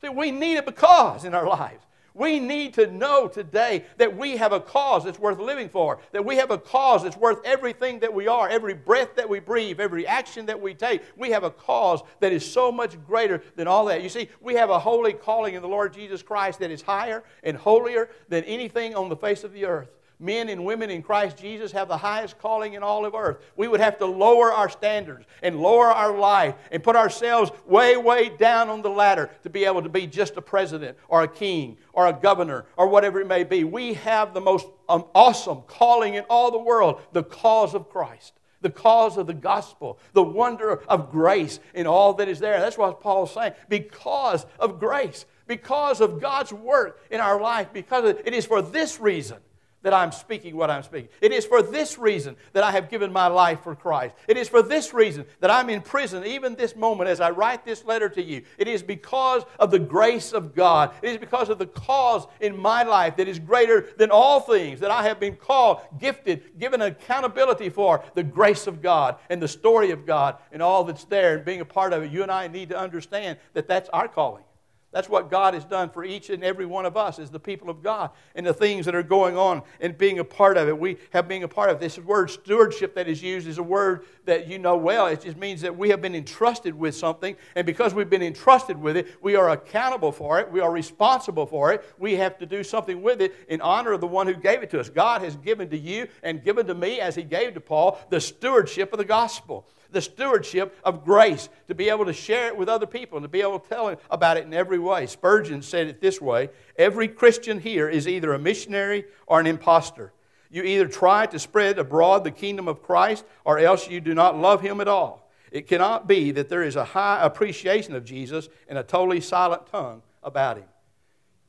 See, 0.00 0.08
we 0.08 0.30
need 0.30 0.56
a 0.56 0.62
because 0.62 1.24
in 1.24 1.34
our 1.34 1.46
lives. 1.46 1.84
We 2.14 2.40
need 2.40 2.74
to 2.74 2.90
know 2.90 3.28
today 3.28 3.84
that 3.98 4.16
we 4.16 4.36
have 4.36 4.52
a 4.52 4.60
cause 4.60 5.04
that's 5.04 5.18
worth 5.18 5.38
living 5.38 5.68
for, 5.68 6.00
that 6.12 6.24
we 6.24 6.36
have 6.36 6.50
a 6.50 6.58
cause 6.58 7.04
that's 7.04 7.16
worth 7.16 7.38
everything 7.44 8.00
that 8.00 8.12
we 8.12 8.26
are, 8.26 8.48
every 8.48 8.74
breath 8.74 9.14
that 9.14 9.28
we 9.28 9.38
breathe, 9.38 9.78
every 9.78 10.06
action 10.06 10.46
that 10.46 10.60
we 10.60 10.74
take. 10.74 11.02
We 11.16 11.30
have 11.30 11.44
a 11.44 11.50
cause 11.50 12.00
that 12.18 12.32
is 12.32 12.50
so 12.50 12.72
much 12.72 12.96
greater 13.06 13.42
than 13.54 13.68
all 13.68 13.84
that. 13.86 14.02
You 14.02 14.08
see, 14.08 14.28
we 14.40 14.54
have 14.54 14.70
a 14.70 14.78
holy 14.78 15.12
calling 15.12 15.54
in 15.54 15.62
the 15.62 15.68
Lord 15.68 15.92
Jesus 15.92 16.22
Christ 16.22 16.58
that 16.58 16.70
is 16.70 16.82
higher 16.82 17.22
and 17.44 17.56
holier 17.56 18.10
than 18.28 18.42
anything 18.44 18.96
on 18.96 19.08
the 19.08 19.16
face 19.16 19.44
of 19.44 19.52
the 19.52 19.66
earth 19.66 19.90
men 20.20 20.48
and 20.48 20.64
women 20.64 20.90
in 20.90 21.02
Christ 21.02 21.38
Jesus 21.38 21.72
have 21.72 21.88
the 21.88 21.96
highest 21.96 22.38
calling 22.38 22.74
in 22.74 22.82
all 22.82 23.06
of 23.06 23.14
earth. 23.14 23.38
We 23.56 23.68
would 23.68 23.80
have 23.80 23.98
to 23.98 24.06
lower 24.06 24.52
our 24.52 24.68
standards 24.68 25.26
and 25.42 25.60
lower 25.60 25.86
our 25.86 26.16
life 26.16 26.54
and 26.70 26.82
put 26.82 26.96
ourselves 26.96 27.50
way, 27.66 27.96
way 27.96 28.28
down 28.28 28.68
on 28.68 28.82
the 28.82 28.90
ladder 28.90 29.30
to 29.42 29.50
be 29.50 29.64
able 29.64 29.82
to 29.82 29.88
be 29.88 30.06
just 30.06 30.36
a 30.36 30.42
president 30.42 30.98
or 31.08 31.22
a 31.22 31.28
king 31.28 31.78
or 31.92 32.06
a 32.06 32.12
governor 32.12 32.66
or 32.76 32.88
whatever 32.88 33.20
it 33.20 33.26
may 33.26 33.44
be. 33.44 33.64
We 33.64 33.94
have 33.94 34.34
the 34.34 34.40
most 34.40 34.66
um, 34.88 35.06
awesome 35.14 35.62
calling 35.66 36.14
in 36.14 36.24
all 36.28 36.50
the 36.50 36.58
world 36.58 37.00
the 37.12 37.24
cause 37.24 37.74
of 37.74 37.88
Christ 37.88 38.34
the 38.62 38.68
cause 38.68 39.16
of 39.16 39.26
the 39.26 39.32
gospel, 39.32 39.98
the 40.12 40.22
wonder 40.22 40.82
of 40.86 41.10
grace 41.10 41.60
in 41.72 41.86
all 41.86 42.12
that 42.12 42.28
is 42.28 42.40
there. 42.40 42.60
That's 42.60 42.76
what 42.76 43.00
Paul's 43.00 43.32
saying. 43.32 43.54
Because 43.70 44.44
of 44.58 44.78
grace, 44.78 45.24
because 45.46 46.02
of 46.02 46.20
God's 46.20 46.52
work 46.52 47.00
in 47.10 47.20
our 47.20 47.40
life, 47.40 47.72
because 47.72 48.16
it 48.22 48.34
is 48.34 48.44
for 48.44 48.60
this 48.60 49.00
reason 49.00 49.38
that 49.82 49.94
I'm 49.94 50.12
speaking 50.12 50.56
what 50.56 50.70
I'm 50.70 50.82
speaking. 50.82 51.08
It 51.20 51.32
is 51.32 51.46
for 51.46 51.62
this 51.62 51.98
reason 51.98 52.36
that 52.52 52.62
I 52.62 52.70
have 52.70 52.90
given 52.90 53.12
my 53.12 53.26
life 53.26 53.62
for 53.62 53.74
Christ. 53.74 54.14
It 54.28 54.36
is 54.36 54.48
for 54.48 54.62
this 54.62 54.92
reason 54.92 55.24
that 55.40 55.50
I'm 55.50 55.70
in 55.70 55.80
prison, 55.80 56.24
even 56.24 56.54
this 56.54 56.76
moment 56.76 57.08
as 57.08 57.20
I 57.20 57.30
write 57.30 57.64
this 57.64 57.84
letter 57.84 58.08
to 58.10 58.22
you. 58.22 58.42
It 58.58 58.68
is 58.68 58.82
because 58.82 59.44
of 59.58 59.70
the 59.70 59.78
grace 59.78 60.32
of 60.32 60.54
God. 60.54 60.92
It 61.02 61.10
is 61.10 61.18
because 61.18 61.48
of 61.48 61.58
the 61.58 61.66
cause 61.66 62.26
in 62.40 62.56
my 62.56 62.82
life 62.82 63.16
that 63.16 63.28
is 63.28 63.38
greater 63.38 63.88
than 63.96 64.10
all 64.10 64.40
things 64.40 64.80
that 64.80 64.90
I 64.90 65.02
have 65.04 65.18
been 65.18 65.36
called, 65.36 65.80
gifted, 65.98 66.58
given 66.58 66.82
accountability 66.82 67.70
for 67.70 68.04
the 68.14 68.22
grace 68.22 68.66
of 68.66 68.82
God 68.82 69.16
and 69.30 69.42
the 69.42 69.48
story 69.48 69.90
of 69.90 70.06
God 70.06 70.36
and 70.52 70.62
all 70.62 70.84
that's 70.84 71.04
there 71.04 71.36
and 71.36 71.44
being 71.44 71.60
a 71.60 71.64
part 71.64 71.92
of 71.92 72.02
it. 72.02 72.10
You 72.10 72.22
and 72.22 72.30
I 72.30 72.48
need 72.48 72.68
to 72.70 72.78
understand 72.78 73.38
that 73.54 73.66
that's 73.66 73.88
our 73.90 74.08
calling. 74.08 74.44
That's 74.92 75.08
what 75.08 75.30
God 75.30 75.54
has 75.54 75.64
done 75.64 75.88
for 75.88 76.04
each 76.04 76.30
and 76.30 76.42
every 76.42 76.66
one 76.66 76.84
of 76.84 76.96
us 76.96 77.20
as 77.20 77.30
the 77.30 77.38
people 77.38 77.70
of 77.70 77.80
God 77.80 78.10
and 78.34 78.44
the 78.44 78.52
things 78.52 78.86
that 78.86 78.94
are 78.96 79.04
going 79.04 79.36
on 79.36 79.62
and 79.80 79.96
being 79.96 80.18
a 80.18 80.24
part 80.24 80.56
of 80.56 80.66
it. 80.66 80.76
We 80.76 80.96
have 81.10 81.28
being 81.28 81.44
a 81.44 81.48
part 81.48 81.70
of 81.70 81.76
it. 81.76 81.80
This 81.80 81.96
word 81.98 82.28
stewardship 82.28 82.96
that 82.96 83.06
is 83.06 83.22
used 83.22 83.46
is 83.46 83.58
a 83.58 83.62
word 83.62 84.04
that 84.24 84.48
you 84.48 84.58
know 84.58 84.76
well. 84.76 85.06
It 85.06 85.20
just 85.20 85.36
means 85.36 85.60
that 85.60 85.76
we 85.76 85.90
have 85.90 86.02
been 86.02 86.16
entrusted 86.16 86.76
with 86.76 86.96
something, 86.96 87.36
and 87.54 87.64
because 87.64 87.94
we've 87.94 88.10
been 88.10 88.22
entrusted 88.22 88.80
with 88.80 88.96
it, 88.96 89.06
we 89.22 89.36
are 89.36 89.50
accountable 89.50 90.10
for 90.10 90.40
it. 90.40 90.50
We 90.50 90.58
are 90.58 90.72
responsible 90.72 91.46
for 91.46 91.72
it. 91.72 91.84
We 91.96 92.16
have 92.16 92.36
to 92.38 92.46
do 92.46 92.64
something 92.64 93.00
with 93.00 93.20
it 93.20 93.32
in 93.48 93.60
honor 93.60 93.92
of 93.92 94.00
the 94.00 94.08
one 94.08 94.26
who 94.26 94.34
gave 94.34 94.64
it 94.64 94.70
to 94.70 94.80
us. 94.80 94.90
God 94.90 95.22
has 95.22 95.36
given 95.36 95.70
to 95.70 95.78
you 95.78 96.08
and 96.24 96.42
given 96.42 96.66
to 96.66 96.74
me, 96.74 97.00
as 97.00 97.14
He 97.14 97.22
gave 97.22 97.54
to 97.54 97.60
Paul, 97.60 98.00
the 98.10 98.20
stewardship 98.20 98.92
of 98.92 98.98
the 98.98 99.04
gospel 99.04 99.68
the 99.92 100.00
stewardship 100.00 100.76
of 100.84 101.04
grace, 101.04 101.48
to 101.68 101.74
be 101.74 101.88
able 101.88 102.04
to 102.06 102.12
share 102.12 102.48
it 102.48 102.56
with 102.56 102.68
other 102.68 102.86
people 102.86 103.18
and 103.18 103.24
to 103.24 103.28
be 103.28 103.40
able 103.40 103.58
to 103.58 103.68
tell 103.68 103.96
about 104.10 104.36
it 104.36 104.44
in 104.44 104.54
every 104.54 104.78
way. 104.78 105.06
Spurgeon 105.06 105.62
said 105.62 105.86
it 105.86 106.00
this 106.00 106.20
way 106.20 106.50
Every 106.76 107.08
Christian 107.08 107.60
here 107.60 107.88
is 107.88 108.08
either 108.08 108.32
a 108.32 108.38
missionary 108.38 109.04
or 109.26 109.40
an 109.40 109.46
impostor. 109.46 110.12
You 110.50 110.62
either 110.64 110.88
try 110.88 111.26
to 111.26 111.38
spread 111.38 111.78
abroad 111.78 112.24
the 112.24 112.30
kingdom 112.30 112.66
of 112.66 112.82
Christ 112.82 113.24
or 113.44 113.58
else 113.58 113.88
you 113.88 114.00
do 114.00 114.14
not 114.14 114.36
love 114.36 114.60
him 114.60 114.80
at 114.80 114.88
all. 114.88 115.30
It 115.52 115.68
cannot 115.68 116.06
be 116.06 116.30
that 116.32 116.48
there 116.48 116.62
is 116.62 116.76
a 116.76 116.84
high 116.84 117.24
appreciation 117.24 117.94
of 117.94 118.04
Jesus 118.04 118.48
and 118.68 118.78
a 118.78 118.82
totally 118.82 119.20
silent 119.20 119.66
tongue 119.66 120.02
about 120.22 120.58
him. 120.58 120.66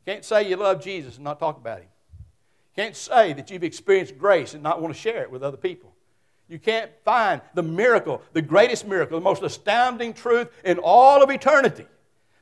Can't 0.05 0.25
say 0.25 0.47
you 0.47 0.55
love 0.55 0.83
Jesus 0.83 1.15
and 1.15 1.23
not 1.23 1.39
talk 1.39 1.57
about 1.57 1.79
him. 1.79 1.87
Can't 2.75 2.95
say 2.95 3.33
that 3.33 3.51
you've 3.51 3.63
experienced 3.63 4.17
grace 4.17 4.53
and 4.53 4.63
not 4.63 4.81
want 4.81 4.93
to 4.93 4.99
share 4.99 5.21
it 5.21 5.31
with 5.31 5.43
other 5.43 5.57
people. 5.57 5.90
You 6.51 6.59
can't 6.59 6.91
find 7.05 7.41
the 7.53 7.63
miracle, 7.63 8.21
the 8.33 8.41
greatest 8.41 8.85
miracle, 8.85 9.17
the 9.17 9.23
most 9.23 9.41
astounding 9.41 10.13
truth 10.13 10.49
in 10.65 10.79
all 10.79 11.23
of 11.23 11.29
eternity 11.29 11.85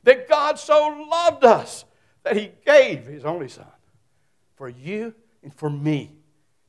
that 0.02 0.28
God 0.28 0.58
so 0.58 1.06
loved 1.08 1.44
us 1.44 1.84
that 2.24 2.36
He 2.36 2.50
gave 2.66 3.06
His 3.06 3.24
only 3.24 3.48
Son 3.48 3.66
for 4.56 4.68
you 4.68 5.14
and 5.44 5.54
for 5.54 5.70
me 5.70 6.10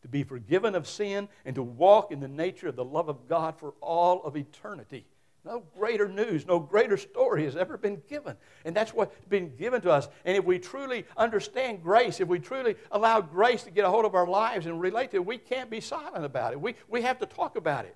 to 0.03 0.07
be 0.07 0.24
forgiven 0.24 0.75
of 0.75 0.88
sin 0.88 1.27
and 1.43 1.55
to 1.55 1.63
walk 1.63 2.12
in 2.12 2.19
the 2.19 2.27
nature 2.27 2.67
of 2.67 2.75
the 2.75 2.86
love 2.86 3.10
of 3.10 3.27
God 3.27 3.57
for 3.57 3.74
all 3.81 4.21
of 4.24 4.38
eternity. 4.38 5.07
No 5.43 5.63
greater 5.75 6.07
news, 6.07 6.45
no 6.45 6.60
greater 6.60 6.98
story 6.98 7.45
has 7.45 7.55
ever 7.55 7.75
been 7.75 8.01
given. 8.07 8.38
And 8.63 8.75
that's 8.75 8.93
what's 8.93 9.15
been 9.27 9.55
given 9.55 9.81
to 9.81 9.91
us. 9.91 10.07
And 10.24 10.38
if 10.38 10.45
we 10.45 10.60
truly 10.60 11.05
understand 11.17 11.81
grace, 11.81 12.19
if 12.19 12.27
we 12.27 12.38
truly 12.38 12.75
allow 12.91 13.21
grace 13.21 13.63
to 13.63 13.71
get 13.71 13.83
a 13.83 13.89
hold 13.89 14.05
of 14.05 14.13
our 14.13 14.27
lives 14.27 14.67
and 14.67 14.79
relate 14.79 15.12
to 15.12 15.17
it, 15.17 15.25
we 15.25 15.39
can't 15.39 15.69
be 15.69 15.81
silent 15.81 16.25
about 16.25 16.53
it. 16.53 16.62
We, 16.62 16.75
we 16.88 17.01
have 17.01 17.17
to 17.19 17.25
talk 17.25 17.55
about 17.57 17.86
it. 17.86 17.95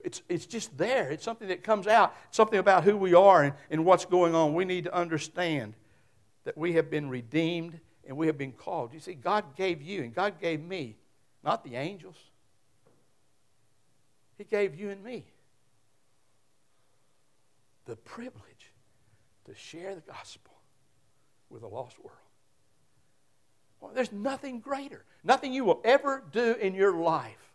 It's, 0.00 0.22
it's 0.30 0.46
just 0.46 0.78
there. 0.78 1.10
It's 1.10 1.24
something 1.24 1.48
that 1.48 1.62
comes 1.62 1.86
out, 1.86 2.14
something 2.30 2.58
about 2.58 2.84
who 2.84 2.96
we 2.96 3.12
are 3.12 3.42
and, 3.42 3.54
and 3.70 3.84
what's 3.84 4.06
going 4.06 4.34
on. 4.34 4.54
We 4.54 4.64
need 4.64 4.84
to 4.84 4.94
understand 4.94 5.74
that 6.44 6.56
we 6.56 6.72
have 6.74 6.88
been 6.88 7.10
redeemed 7.10 7.78
and 8.06 8.16
we 8.16 8.28
have 8.28 8.38
been 8.38 8.52
called. 8.52 8.94
You 8.94 9.00
see, 9.00 9.12
God 9.12 9.56
gave 9.56 9.82
you 9.82 10.04
and 10.04 10.14
God 10.14 10.40
gave 10.40 10.62
me, 10.62 10.96
not 11.44 11.64
the 11.64 11.76
angels. 11.76 12.16
He 14.38 14.44
gave 14.44 14.74
you 14.74 14.88
and 14.88 15.04
me 15.04 15.26
the 17.88 17.96
privilege 17.96 18.72
to 19.46 19.54
share 19.54 19.94
the 19.94 20.02
gospel 20.02 20.52
with 21.48 21.62
a 21.62 21.66
lost 21.66 21.98
world. 21.98 22.18
Well, 23.80 23.92
there's 23.94 24.12
nothing 24.12 24.60
greater. 24.60 25.04
Nothing 25.24 25.54
you 25.54 25.64
will 25.64 25.80
ever 25.84 26.22
do 26.30 26.54
in 26.60 26.74
your 26.74 26.94
life 26.94 27.54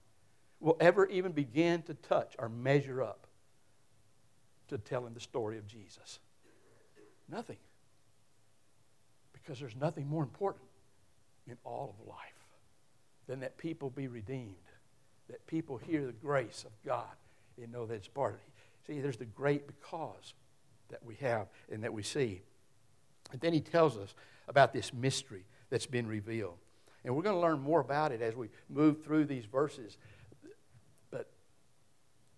will 0.59 0.75
ever 0.79 1.05
even 1.05 1.33
begin 1.33 1.83
to 1.83 1.93
touch 1.93 2.35
or 2.39 2.49
measure 2.49 3.03
up 3.03 3.27
to 4.69 4.77
telling 4.77 5.13
the 5.13 5.19
story 5.19 5.57
of 5.59 5.67
Jesus. 5.67 6.19
Nothing. 7.29 7.57
Because 9.33 9.59
there's 9.59 9.75
nothing 9.75 10.07
more 10.07 10.23
important 10.23 10.65
in 11.47 11.57
all 11.63 11.95
of 11.99 12.07
life 12.07 12.17
than 13.27 13.41
that 13.41 13.57
people 13.57 13.91
be 13.91 14.07
redeemed, 14.07 14.55
that 15.29 15.45
people 15.45 15.77
hear 15.77 16.05
the 16.05 16.13
grace 16.13 16.63
of 16.65 16.71
God 16.83 17.05
and 17.61 17.71
know 17.71 17.85
that 17.85 17.95
it's 17.95 18.07
part 18.07 18.33
of 18.33 18.39
it. 18.39 18.52
See, 18.87 18.99
there's 18.99 19.17
the 19.17 19.25
great 19.25 19.67
because 19.67 20.33
that 20.89 21.03
we 21.05 21.15
have 21.15 21.47
and 21.71 21.83
that 21.83 21.93
we 21.93 22.03
see. 22.03 22.41
And 23.31 23.41
then 23.41 23.53
he 23.53 23.61
tells 23.61 23.97
us 23.97 24.13
about 24.47 24.73
this 24.73 24.93
mystery 24.93 25.45
that's 25.69 25.85
been 25.85 26.07
revealed. 26.07 26.57
And 27.03 27.15
we're 27.15 27.23
going 27.23 27.35
to 27.35 27.41
learn 27.41 27.59
more 27.59 27.79
about 27.79 28.11
it 28.11 28.21
as 28.21 28.35
we 28.35 28.49
move 28.69 29.03
through 29.03 29.25
these 29.25 29.45
verses. 29.45 29.97
But 31.11 31.29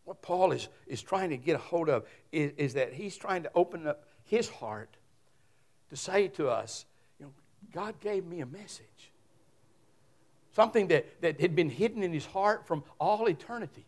what 0.06 0.22
Paul 0.22 0.52
is, 0.52 0.70
is 0.88 1.02
trying 1.02 1.30
to 1.32 1.38
get 1.38 1.56
a 1.56 1.60
hold 1.60 1.90
of 1.90 2.06
is, 2.32 2.52
is 2.58 2.74
that 2.76 2.94
he's 2.94 3.18
trying 3.18 3.44
to 3.44 3.52
open 3.54 3.88
up 3.88 4.06
his 4.24 4.50
heart 4.50 4.96
to 5.90 5.96
say 5.96 6.28
to 6.30 6.50
us, 6.50 6.86
you 7.20 7.26
know, 7.26 7.32
God 7.74 8.00
gave 8.00 8.26
me 8.26 8.42
a 8.42 8.46
message. 8.46 9.12
Something 10.56 10.88
that, 10.88 11.22
that 11.22 11.42
had 11.42 11.56
been 11.56 11.70
hidden 11.70 12.02
in 12.02 12.14
his 12.14 12.26
heart 12.26 12.66
from 12.66 12.84
all 13.00 13.28
eternity. 13.28 13.86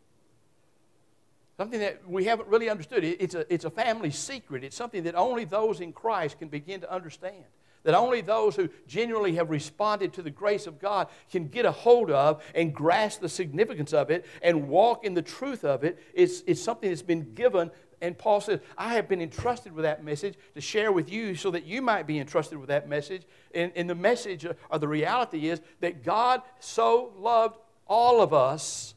Something 1.58 1.80
that 1.80 2.08
we 2.08 2.26
haven't 2.26 2.48
really 2.50 2.70
understood. 2.70 3.04
It's 3.04 3.34
a, 3.34 3.52
it's 3.52 3.66
a 3.66 3.72
family 3.72 4.12
secret. 4.12 4.64
It's 4.64 4.76
something 4.76 5.04
that 5.04 5.16
only 5.16 5.44
those 5.44 5.80
in 5.80 5.92
Christ 5.92 6.38
can 6.38 6.50
begin 6.50 6.82
to 6.82 6.94
understand. 6.94 7.46
That 7.84 7.96
only 7.96 8.22
those 8.22 8.56
who 8.56 8.70
genuinely 8.88 9.36
have 9.36 9.50
responded 9.50 10.14
to 10.14 10.22
the 10.22 10.30
grace 10.30 10.68
of 10.68 10.78
God 10.78 11.08
can 11.32 11.48
get 11.48 11.66
a 11.66 11.72
hold 11.72 12.12
of 12.12 12.44
and 12.54 12.74
grasp 12.74 13.22
the 13.22 13.30
significance 13.30 13.94
of 13.94 14.12
it 14.12 14.26
and 14.44 14.68
walk 14.68 15.04
in 15.04 15.16
the 15.16 15.22
truth 15.22 15.64
of 15.64 15.84
it. 15.84 15.98
It's, 16.14 16.44
it's 16.46 16.62
something 16.62 16.90
that's 16.90 17.02
been 17.02 17.34
given. 17.34 17.72
And 18.02 18.16
Paul 18.16 18.42
says, 18.42 18.60
I 18.78 18.94
have 18.94 19.08
been 19.08 19.22
entrusted 19.22 19.72
with 19.72 19.84
that 19.84 20.04
message 20.04 20.36
to 20.54 20.62
share 20.62 20.92
with 20.92 21.12
you 21.12 21.34
so 21.34 21.50
that 21.52 21.66
you 21.66 21.82
might 21.82 22.06
be 22.06 22.20
entrusted 22.20 22.60
with 22.60 22.68
that 22.68 22.88
message. 22.88 23.24
And, 23.56 23.72
and 23.76 23.90
the 23.90 23.96
message 23.96 24.46
uh, 24.46 24.54
or 24.70 24.78
the 24.78 24.88
reality 24.88 25.50
is 25.50 25.62
that 25.80 26.04
God 26.04 26.44
so 26.60 27.14
loved 27.18 27.58
all 27.88 28.22
of 28.22 28.34
us 28.34 28.94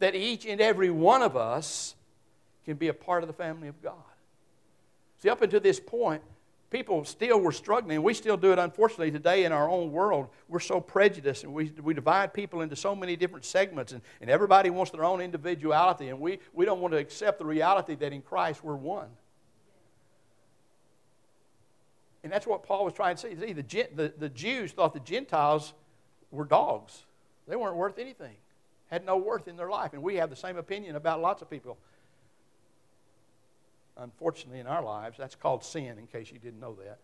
that 0.00 0.14
each 0.14 0.44
and 0.46 0.60
every 0.60 0.90
one 0.90 1.22
of 1.22 1.36
us 1.36 1.94
can 2.64 2.76
be 2.76 2.88
a 2.88 2.94
part 2.94 3.22
of 3.22 3.28
the 3.28 3.32
family 3.32 3.68
of 3.68 3.80
God. 3.80 3.94
See, 5.18 5.28
up 5.28 5.42
until 5.42 5.60
this 5.60 5.78
point, 5.78 6.22
people 6.70 7.04
still 7.04 7.38
were 7.40 7.52
struggling. 7.52 8.02
We 8.02 8.14
still 8.14 8.38
do 8.38 8.52
it, 8.52 8.58
unfortunately, 8.58 9.10
today 9.10 9.44
in 9.44 9.52
our 9.52 9.68
own 9.68 9.92
world. 9.92 10.28
We're 10.48 10.60
so 10.60 10.80
prejudiced 10.80 11.44
and 11.44 11.52
we, 11.52 11.72
we 11.82 11.92
divide 11.92 12.32
people 12.32 12.62
into 12.62 12.76
so 12.76 12.96
many 12.96 13.14
different 13.16 13.44
segments, 13.44 13.92
and, 13.92 14.00
and 14.20 14.30
everybody 14.30 14.70
wants 14.70 14.90
their 14.90 15.04
own 15.04 15.20
individuality, 15.20 16.08
and 16.08 16.18
we, 16.18 16.38
we 16.52 16.64
don't 16.64 16.80
want 16.80 16.92
to 16.92 16.98
accept 16.98 17.38
the 17.38 17.44
reality 17.44 17.94
that 17.96 18.12
in 18.12 18.22
Christ 18.22 18.64
we're 18.64 18.76
one. 18.76 19.08
And 22.22 22.32
that's 22.32 22.46
what 22.46 22.62
Paul 22.62 22.84
was 22.84 22.94
trying 22.94 23.16
to 23.16 23.20
say. 23.20 23.34
See, 23.34 23.52
the, 23.52 23.88
the, 23.94 24.12
the 24.18 24.28
Jews 24.28 24.72
thought 24.72 24.92
the 24.92 25.00
Gentiles 25.00 25.74
were 26.30 26.44
dogs, 26.44 27.04
they 27.46 27.56
weren't 27.56 27.76
worth 27.76 27.98
anything 27.98 28.36
had 28.90 29.06
no 29.06 29.16
worth 29.16 29.48
in 29.48 29.56
their 29.56 29.70
life. 29.70 29.92
And 29.92 30.02
we 30.02 30.16
have 30.16 30.30
the 30.30 30.36
same 30.36 30.56
opinion 30.56 30.96
about 30.96 31.20
lots 31.20 31.42
of 31.42 31.48
people. 31.48 31.78
Unfortunately, 33.96 34.60
in 34.60 34.66
our 34.66 34.82
lives, 34.82 35.16
that's 35.18 35.34
called 35.34 35.64
sin, 35.64 35.98
in 35.98 36.06
case 36.06 36.30
you 36.32 36.38
didn't 36.38 36.60
know 36.60 36.76
that. 36.84 36.98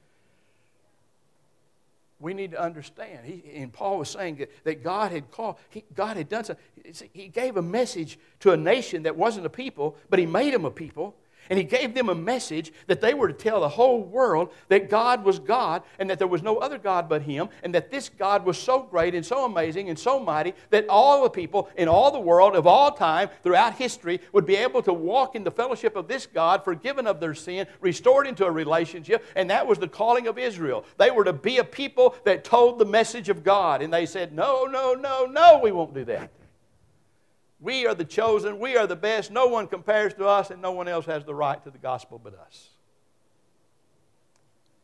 We 2.19 2.33
need 2.33 2.53
to 2.53 2.61
understand. 2.61 3.27
He, 3.27 3.43
and 3.57 3.73
Paul 3.73 3.99
was 3.99 4.09
saying 4.09 4.47
that 4.65 4.83
God 4.83 5.13
had 5.13 5.31
called, 5.31 5.57
he, 5.69 5.85
God 5.95 6.17
had 6.17 6.29
done 6.29 6.45
something. 6.45 6.65
He 7.13 7.29
gave 7.29 7.57
a 7.57 7.63
message 7.63 8.19
to 8.41 8.53
a 8.53 8.57
nation 8.57 9.03
that 9.03 9.17
wasn't 9.17 9.45
a 9.45 9.51
people, 9.51 9.97
but 10.09 10.19
He 10.19 10.27
made 10.27 10.55
them 10.55 10.65
a 10.65 10.71
people. 10.71 11.15
And 11.51 11.59
he 11.59 11.65
gave 11.65 11.95
them 11.95 12.09
a 12.09 12.15
message 12.15 12.73
that 12.87 13.01
they 13.01 13.15
were 13.15 13.29
to 13.29 13.35
tell 13.35 13.61
the 13.61 13.69
whole 13.69 14.03
world 14.03 14.53
that 14.69 14.91
God 14.91 15.25
was 15.25 15.39
God 15.39 15.83
and 15.99 16.11
that 16.11 16.19
there 16.19 16.29
was 16.29 16.43
no 16.43 16.59
other 16.59 16.79
God 16.79 17.09
but 17.09 17.23
him 17.23 17.49
and 17.63 17.75
that 17.75 17.91
this 17.91 18.09
God 18.09 18.45
was 18.45 18.59
so 18.59 18.83
great 18.83 19.15
and 19.15 19.25
so 19.25 19.45
amazing 19.45 19.89
and 19.89 19.99
so 19.99 20.19
mighty 20.19 20.55
that 20.71 20.89
all 20.89 21.23
the 21.23 21.31
people 21.31 21.69
in 21.77 21.89
all 21.89 22.11
the 22.11 22.21
world 22.21 22.57
of 22.57 22.67
all 22.67 22.93
time 22.93 23.29
throughout 23.43 23.75
history 23.75 24.21
would 24.33 24.47
be 24.47 24.57
able 24.57 24.83
to 24.83 24.93
walk 24.93 25.35
in 25.35 25.45
the 25.45 25.51
fellowship 25.51 25.97
of 25.97 26.09
this 26.09 26.27
God, 26.27 26.65
forgiven 26.65 27.07
of 27.07 27.21
their 27.21 27.35
sin, 27.35 27.67
restored 27.81 28.27
into 28.27 28.45
a 28.45 28.51
relationship. 28.51 29.25
And 29.35 29.51
that 29.51 29.67
was 29.67 29.79
the 29.79 29.89
calling 29.89 30.27
of 30.27 30.39
Israel. 30.39 30.85
They 30.99 31.11
were 31.11 31.25
to 31.25 31.33
be 31.33 31.59
a 31.59 31.65
people 31.65 32.15
that 32.25 32.45
told 32.45 32.79
the 32.79 32.85
message 32.85 33.29
of 33.29 33.45
God. 33.45 33.83
And 33.83 33.93
they 33.93 34.07
said, 34.07 34.33
No, 34.33 34.65
no, 34.65 34.95
no, 34.95 35.27
no, 35.27 35.61
we 35.63 35.73
won't 35.73 35.95
do 35.95 36.05
that. 36.07 36.31
We 37.67 37.85
are 37.85 37.97
the 37.97 38.05
chosen. 38.05 38.61
We 38.61 38.77
are 38.77 38.87
the 38.87 38.95
best. 38.95 39.33
No 39.33 39.49
one 39.49 39.67
compares 39.67 40.15
to 40.15 40.27
us, 40.27 40.53
and 40.53 40.63
no 40.63 40.71
one 40.71 40.87
else 40.87 41.05
has 41.07 41.25
the 41.25 41.35
right 41.35 41.61
to 41.65 41.71
the 41.73 41.79
gospel 41.79 42.21
but 42.23 42.39
us. 42.39 42.69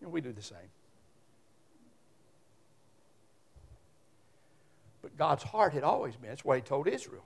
And 0.01 0.11
we 0.11 0.21
do 0.21 0.33
the 0.33 0.43
same. 0.43 0.59
But 5.01 5.17
God's 5.17 5.45
heart 5.45 5.75
had 5.75 5.85
always 5.85 6.17
been. 6.17 6.31
That's 6.31 6.45
what 6.45 6.57
He 6.57 6.63
told 6.63 6.89
Israel. 6.89 7.23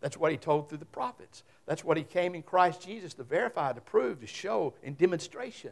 That's 0.00 0.16
what 0.16 0.32
He 0.32 0.36
told 0.36 0.68
through 0.68 0.78
the 0.78 0.84
prophets. 0.84 1.44
That's 1.64 1.84
what 1.84 1.96
He 1.96 2.02
came 2.02 2.34
in 2.34 2.42
Christ 2.42 2.82
Jesus 2.82 3.14
to 3.14 3.22
verify, 3.22 3.72
to 3.72 3.80
prove, 3.80 4.18
to 4.22 4.26
show 4.26 4.74
in 4.82 4.94
demonstration. 4.94 5.70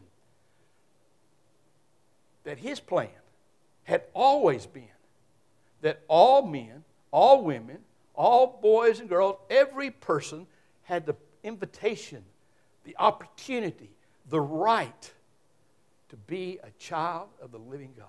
That 2.44 2.58
His 2.58 2.78
plan 2.78 3.08
had 3.82 4.04
always 4.14 4.66
been 4.66 4.84
that 5.80 6.02
all 6.06 6.46
men, 6.46 6.84
all 7.10 7.42
women, 7.42 7.78
all 8.16 8.58
boys 8.62 9.00
and 9.00 9.08
girls, 9.08 9.36
every 9.50 9.90
person 9.90 10.46
had 10.84 11.06
the 11.06 11.14
invitation, 11.42 12.24
the 12.84 12.96
opportunity, 12.98 13.90
the 14.28 14.40
right 14.40 15.12
to 16.08 16.16
be 16.16 16.58
a 16.62 16.70
child 16.78 17.28
of 17.42 17.52
the 17.52 17.58
living 17.58 17.92
God, 17.96 18.06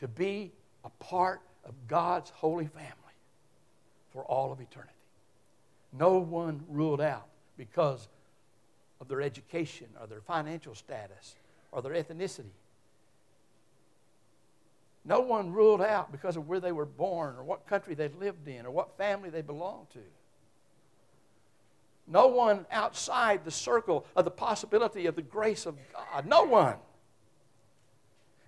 to 0.00 0.08
be 0.08 0.52
a 0.84 0.90
part 0.90 1.40
of 1.64 1.72
God's 1.88 2.30
holy 2.30 2.66
family 2.66 2.92
for 4.12 4.22
all 4.24 4.52
of 4.52 4.60
eternity. 4.60 4.92
No 5.92 6.18
one 6.18 6.60
ruled 6.68 7.00
out 7.00 7.26
because 7.56 8.08
of 9.00 9.08
their 9.08 9.22
education 9.22 9.86
or 10.00 10.06
their 10.06 10.20
financial 10.20 10.74
status 10.74 11.36
or 11.72 11.82
their 11.82 11.92
ethnicity 11.92 12.50
no 15.04 15.20
one 15.20 15.52
ruled 15.52 15.82
out 15.82 16.10
because 16.10 16.36
of 16.36 16.48
where 16.48 16.60
they 16.60 16.72
were 16.72 16.86
born 16.86 17.36
or 17.36 17.44
what 17.44 17.66
country 17.66 17.94
they 17.94 18.08
lived 18.08 18.48
in 18.48 18.64
or 18.64 18.70
what 18.70 18.96
family 18.96 19.28
they 19.28 19.42
belonged 19.42 19.90
to. 19.90 19.98
No 22.06 22.28
one 22.28 22.66
outside 22.70 23.44
the 23.44 23.50
circle 23.50 24.06
of 24.16 24.24
the 24.24 24.30
possibility 24.30 25.06
of 25.06 25.16
the 25.16 25.22
grace 25.22 25.66
of 25.66 25.76
God. 25.92 26.26
No 26.26 26.44
one. 26.44 26.76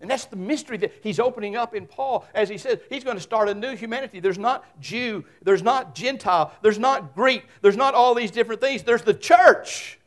And 0.00 0.10
that's 0.10 0.26
the 0.26 0.36
mystery 0.36 0.76
that 0.78 0.92
he's 1.02 1.18
opening 1.18 1.56
up 1.56 1.74
in 1.74 1.86
Paul 1.86 2.26
as 2.34 2.50
he 2.50 2.58
says 2.58 2.78
he's 2.90 3.04
going 3.04 3.16
to 3.16 3.22
start 3.22 3.48
a 3.48 3.54
new 3.54 3.74
humanity. 3.74 4.20
There's 4.20 4.38
not 4.38 4.64
Jew, 4.78 5.24
there's 5.42 5.62
not 5.62 5.94
Gentile, 5.94 6.52
there's 6.60 6.78
not 6.78 7.14
Greek, 7.14 7.46
there's 7.62 7.78
not 7.78 7.94
all 7.94 8.14
these 8.14 8.30
different 8.30 8.60
things. 8.60 8.82
There's 8.82 9.02
the 9.02 9.14
church. 9.14 9.98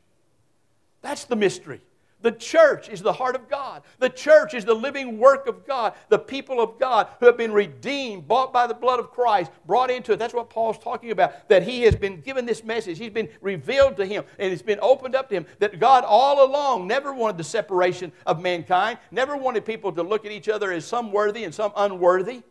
That's 1.02 1.24
the 1.26 1.36
mystery. 1.36 1.82
The 2.22 2.34
church 2.34 2.90
is 2.90 3.02
the 3.02 3.14
heart 3.14 3.36
of 3.36 3.48
God. 3.48 3.82
The 4.00 4.10
church 4.10 4.54
is 4.54 4.66
the 4.66 4.74
living 4.74 5.18
work 5.20 5.48
of 5.48 5.66
God, 5.66 5.94
the 6.10 6.20
people 6.20 6.60
of 6.60 6.78
God 6.78 7.08
who 7.20 7.26
have 7.28 7.38
been 7.38 7.54
redeemed, 7.54 8.28
bought 8.28 8.52
by 8.52 8.68
the 8.68 8.74
blood 8.74 9.00
of 9.00 9.12
Christ, 9.12 9.52
brought 9.66 9.90
into 9.90 10.12
it. 10.12 10.20
That's 10.20 10.34
what 10.34 10.50
Paul's 10.50 10.78
talking 10.78 11.12
about, 11.12 11.48
that 11.48 11.64
he 11.64 11.84
has 11.84 11.96
been 11.96 12.20
given 12.20 12.46
this 12.46 12.62
message. 12.62 12.98
He's 12.98 13.10
been 13.10 13.30
revealed 13.40 13.96
to 13.98 14.06
him, 14.06 14.26
and 14.38 14.52
it's 14.52 14.62
been 14.62 14.80
opened 14.82 15.16
up 15.16 15.30
to 15.30 15.36
him. 15.36 15.46
That 15.60 15.80
God 15.80 16.04
all 16.06 16.46
along 16.46 16.88
never 16.88 17.14
wanted 17.14 17.38
the 17.38 17.44
separation 17.46 18.12
of 18.26 18.42
mankind, 18.42 19.00
never 19.12 19.38
wanted 19.38 19.64
people 19.64 19.94
to 19.94 20.04
look 20.04 20.26
at 20.26 20.34
each 20.34 20.50
other 20.50 20.74
as 20.74 20.86
some 20.86 21.14
worthy 21.14 21.46
and 21.46 21.56
some 21.56 21.72
unworthy. 21.78 22.42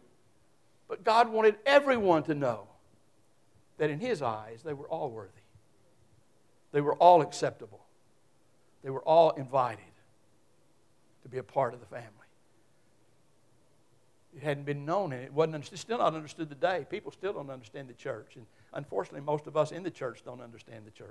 But 0.89 1.05
God 1.05 1.29
wanted 1.29 1.57
everyone 1.67 2.23
to 2.23 2.35
know 2.35 2.69
that 3.77 3.91
in 3.91 4.01
his 4.01 4.23
eyes 4.23 4.63
they 4.63 4.73
were 4.73 4.89
all 4.89 5.11
worthy, 5.11 5.43
they 6.73 6.81
were 6.81 6.95
all 6.95 7.21
acceptable. 7.21 7.85
They 8.83 8.91
were 8.91 9.03
all 9.03 9.31
invited 9.31 9.85
to 11.23 11.29
be 11.29 11.39
a 11.39 11.43
part 11.43 11.75
of 11.75 11.81
the 11.81 11.87
family. 11.87 12.09
It 14.37 14.43
hadn't 14.43 14.65
been 14.65 14.85
known 14.85 15.13
and 15.13 15.23
it 15.23 15.33
wasn't 15.33 15.67
still 15.79 15.99
not 15.99 16.15
understood 16.15 16.49
today. 16.49 16.87
People 16.89 17.11
still 17.11 17.33
don't 17.33 17.51
understand 17.51 17.89
the 17.89 17.95
church. 17.95 18.37
And 18.37 18.47
unfortunately, 18.73 19.23
most 19.23 19.47
of 19.47 19.57
us 19.57 19.73
in 19.73 19.83
the 19.83 19.91
church 19.91 20.23
don't 20.25 20.41
understand 20.41 20.87
the 20.87 20.91
church. 20.91 21.09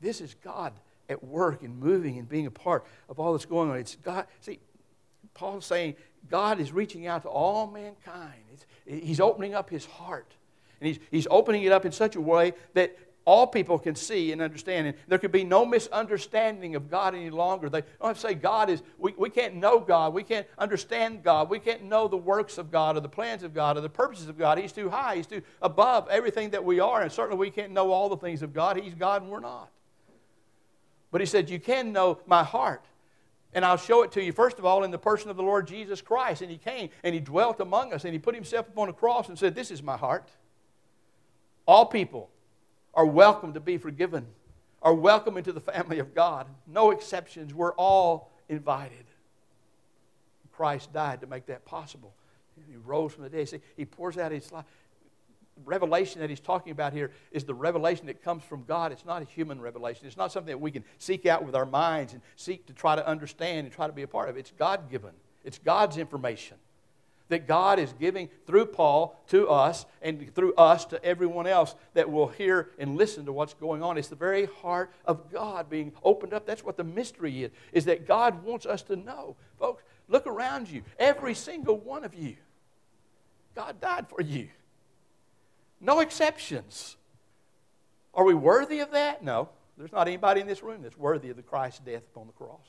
This 0.00 0.20
is 0.20 0.34
God 0.44 0.72
at 1.08 1.24
work 1.24 1.62
and 1.62 1.78
moving 1.78 2.18
and 2.18 2.28
being 2.28 2.46
a 2.46 2.50
part 2.50 2.86
of 3.08 3.18
all 3.18 3.32
that's 3.32 3.46
going 3.46 3.70
on. 3.70 3.78
It's 3.78 3.96
God. 3.96 4.26
See, 4.40 4.60
Paul's 5.34 5.66
saying 5.66 5.96
God 6.30 6.60
is 6.60 6.70
reaching 6.70 7.06
out 7.06 7.22
to 7.22 7.28
all 7.28 7.66
mankind. 7.66 8.42
It's, 8.52 8.66
he's 8.86 9.20
opening 9.20 9.54
up 9.54 9.70
his 9.70 9.86
heart. 9.86 10.32
And 10.80 10.88
he's, 10.88 10.98
he's 11.10 11.26
opening 11.30 11.64
it 11.64 11.72
up 11.72 11.84
in 11.84 11.92
such 11.92 12.16
a 12.16 12.20
way 12.20 12.54
that 12.74 12.96
all 13.28 13.46
people 13.46 13.78
can 13.78 13.94
see 13.94 14.32
and 14.32 14.40
understand. 14.40 14.86
And 14.86 14.96
there 15.06 15.18
could 15.18 15.32
be 15.32 15.44
no 15.44 15.66
misunderstanding 15.66 16.74
of 16.76 16.90
God 16.90 17.14
any 17.14 17.28
longer. 17.28 17.68
They 17.68 17.82
oh, 18.00 18.06
don't 18.06 18.14
to 18.14 18.20
say 18.20 18.32
God 18.32 18.70
is, 18.70 18.82
we, 18.96 19.12
we 19.18 19.28
can't 19.28 19.54
know 19.54 19.80
God. 19.80 20.14
We 20.14 20.22
can't 20.22 20.46
understand 20.56 21.22
God. 21.22 21.50
We 21.50 21.58
can't 21.58 21.84
know 21.84 22.08
the 22.08 22.16
works 22.16 22.56
of 22.56 22.70
God 22.70 22.96
or 22.96 23.00
the 23.00 23.08
plans 23.10 23.42
of 23.42 23.52
God 23.52 23.76
or 23.76 23.82
the 23.82 23.90
purposes 23.90 24.30
of 24.30 24.38
God. 24.38 24.56
He's 24.56 24.72
too 24.72 24.88
high. 24.88 25.16
He's 25.16 25.26
too 25.26 25.42
above 25.60 26.08
everything 26.08 26.50
that 26.50 26.64
we 26.64 26.80
are. 26.80 27.02
And 27.02 27.12
certainly 27.12 27.38
we 27.38 27.50
can't 27.50 27.72
know 27.72 27.92
all 27.92 28.08
the 28.08 28.16
things 28.16 28.42
of 28.42 28.54
God. 28.54 28.78
He's 28.78 28.94
God 28.94 29.20
and 29.20 29.30
we're 29.30 29.40
not. 29.40 29.68
But 31.10 31.20
he 31.20 31.26
said, 31.26 31.50
You 31.50 31.60
can 31.60 31.92
know 31.92 32.20
my 32.26 32.42
heart. 32.44 32.86
And 33.52 33.62
I'll 33.62 33.76
show 33.76 34.04
it 34.04 34.12
to 34.12 34.22
you, 34.22 34.32
first 34.32 34.58
of 34.58 34.64
all, 34.64 34.84
in 34.84 34.90
the 34.90 34.98
person 34.98 35.28
of 35.28 35.36
the 35.36 35.42
Lord 35.42 35.66
Jesus 35.66 36.00
Christ. 36.00 36.40
And 36.40 36.50
he 36.50 36.56
came 36.56 36.88
and 37.02 37.14
he 37.14 37.20
dwelt 37.20 37.60
among 37.60 37.92
us 37.92 38.04
and 38.04 38.14
he 38.14 38.18
put 38.18 38.34
himself 38.34 38.68
upon 38.68 38.88
a 38.88 38.94
cross 38.94 39.28
and 39.28 39.38
said, 39.38 39.54
This 39.54 39.70
is 39.70 39.82
my 39.82 39.98
heart. 39.98 40.30
All 41.68 41.84
people 41.84 42.30
are 42.94 43.04
welcome 43.04 43.52
to 43.52 43.60
be 43.60 43.76
forgiven, 43.76 44.26
are 44.82 44.94
welcome 44.94 45.36
into 45.36 45.52
the 45.52 45.60
family 45.60 45.98
of 45.98 46.14
God. 46.14 46.46
No 46.66 46.90
exceptions. 46.92 47.52
We're 47.52 47.74
all 47.74 48.32
invited. 48.48 49.04
Christ 50.50 50.94
died 50.94 51.20
to 51.20 51.26
make 51.26 51.44
that 51.46 51.66
possible. 51.66 52.14
He 52.68 52.76
rose 52.76 53.12
from 53.12 53.24
the 53.24 53.28
dead. 53.28 53.50
See, 53.50 53.60
he 53.76 53.84
pours 53.84 54.16
out 54.16 54.32
his 54.32 54.50
life. 54.50 54.64
Revelation 55.64 56.22
that 56.22 56.30
he's 56.30 56.40
talking 56.40 56.72
about 56.72 56.94
here 56.94 57.10
is 57.32 57.44
the 57.44 57.54
revelation 57.54 58.06
that 58.06 58.22
comes 58.22 58.42
from 58.44 58.64
God. 58.64 58.90
It's 58.90 59.04
not 59.04 59.20
a 59.20 59.26
human 59.26 59.60
revelation. 59.60 60.06
It's 60.06 60.16
not 60.16 60.32
something 60.32 60.50
that 60.50 60.60
we 60.60 60.70
can 60.70 60.84
seek 60.98 61.26
out 61.26 61.44
with 61.44 61.54
our 61.54 61.66
minds 61.66 62.14
and 62.14 62.22
seek 62.36 62.66
to 62.68 62.72
try 62.72 62.96
to 62.96 63.06
understand 63.06 63.66
and 63.66 63.74
try 63.74 63.86
to 63.86 63.92
be 63.92 64.02
a 64.02 64.08
part 64.08 64.30
of. 64.30 64.38
It's 64.38 64.52
God 64.52 64.90
given, 64.90 65.12
it's 65.44 65.58
God's 65.58 65.98
information 65.98 66.56
that 67.28 67.46
God 67.46 67.78
is 67.78 67.92
giving 67.94 68.28
through 68.46 68.66
Paul 68.66 69.22
to 69.28 69.48
us 69.48 69.86
and 70.02 70.34
through 70.34 70.54
us 70.54 70.84
to 70.86 71.04
everyone 71.04 71.46
else 71.46 71.74
that 71.94 72.10
will 72.10 72.28
hear 72.28 72.70
and 72.78 72.96
listen 72.96 73.26
to 73.26 73.32
what's 73.32 73.54
going 73.54 73.82
on. 73.82 73.98
It's 73.98 74.08
the 74.08 74.16
very 74.16 74.46
heart 74.62 74.90
of 75.04 75.30
God 75.30 75.68
being 75.68 75.92
opened 76.02 76.32
up. 76.32 76.46
That's 76.46 76.64
what 76.64 76.76
the 76.76 76.84
mystery 76.84 77.44
is, 77.44 77.50
is 77.72 77.84
that 77.84 78.06
God 78.06 78.42
wants 78.44 78.66
us 78.66 78.82
to 78.84 78.96
know. 78.96 79.36
Folks, 79.58 79.82
look 80.08 80.26
around 80.26 80.68
you. 80.70 80.82
Every 80.98 81.34
single 81.34 81.76
one 81.76 82.04
of 82.04 82.14
you. 82.14 82.36
God 83.54 83.80
died 83.80 84.06
for 84.08 84.22
you. 84.22 84.48
No 85.80 86.00
exceptions. 86.00 86.96
Are 88.14 88.24
we 88.24 88.34
worthy 88.34 88.80
of 88.80 88.92
that? 88.92 89.22
No. 89.22 89.48
There's 89.76 89.92
not 89.92 90.08
anybody 90.08 90.40
in 90.40 90.46
this 90.46 90.62
room 90.62 90.82
that's 90.82 90.96
worthy 90.96 91.30
of 91.30 91.36
the 91.36 91.42
Christ's 91.42 91.80
death 91.80 92.02
upon 92.12 92.26
the 92.26 92.32
cross. 92.32 92.66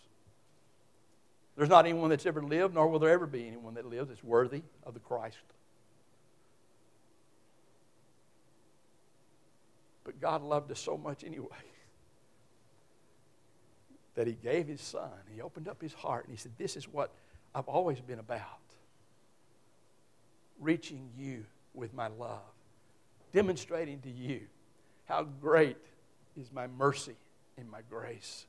There's 1.60 1.68
not 1.68 1.84
anyone 1.84 2.10
that's 2.10 2.26
ever 2.26 2.42
lived, 2.42 2.76
nor 2.76 2.88
will 2.88 3.00
there 3.00 3.10
ever 3.10 3.28
be 3.28 3.46
anyone 3.46 3.74
that 3.74 3.86
lives 3.86 4.08
that's 4.08 4.24
worthy 4.24 4.62
of 4.86 4.94
the 4.94 5.02
Christ. 5.02 5.36
But 10.06 10.22
God 10.22 10.42
loved 10.42 10.72
us 10.72 10.80
so 10.80 10.98
much 10.98 11.26
anyway 11.26 11.48
that 14.16 14.26
He 14.26 14.38
gave 14.42 14.70
His 14.70 14.80
Son. 14.80 15.12
He 15.36 15.42
opened 15.42 15.68
up 15.68 15.82
His 15.82 15.92
heart 15.92 16.28
and 16.28 16.34
He 16.34 16.42
said, 16.42 16.54
This 16.58 16.78
is 16.78 16.88
what 16.88 17.12
I've 17.54 17.68
always 17.68 18.00
been 18.00 18.20
about 18.20 18.46
reaching 20.62 21.10
you 21.18 21.44
with 21.74 21.94
my 21.94 22.08
love, 22.08 22.40
demonstrating 23.34 24.00
to 24.00 24.10
you 24.10 24.44
how 25.10 25.24
great 25.24 25.76
is 26.38 26.54
my 26.54 26.68
mercy 26.68 27.18
and 27.58 27.70
my 27.70 27.82
grace. 27.90 28.46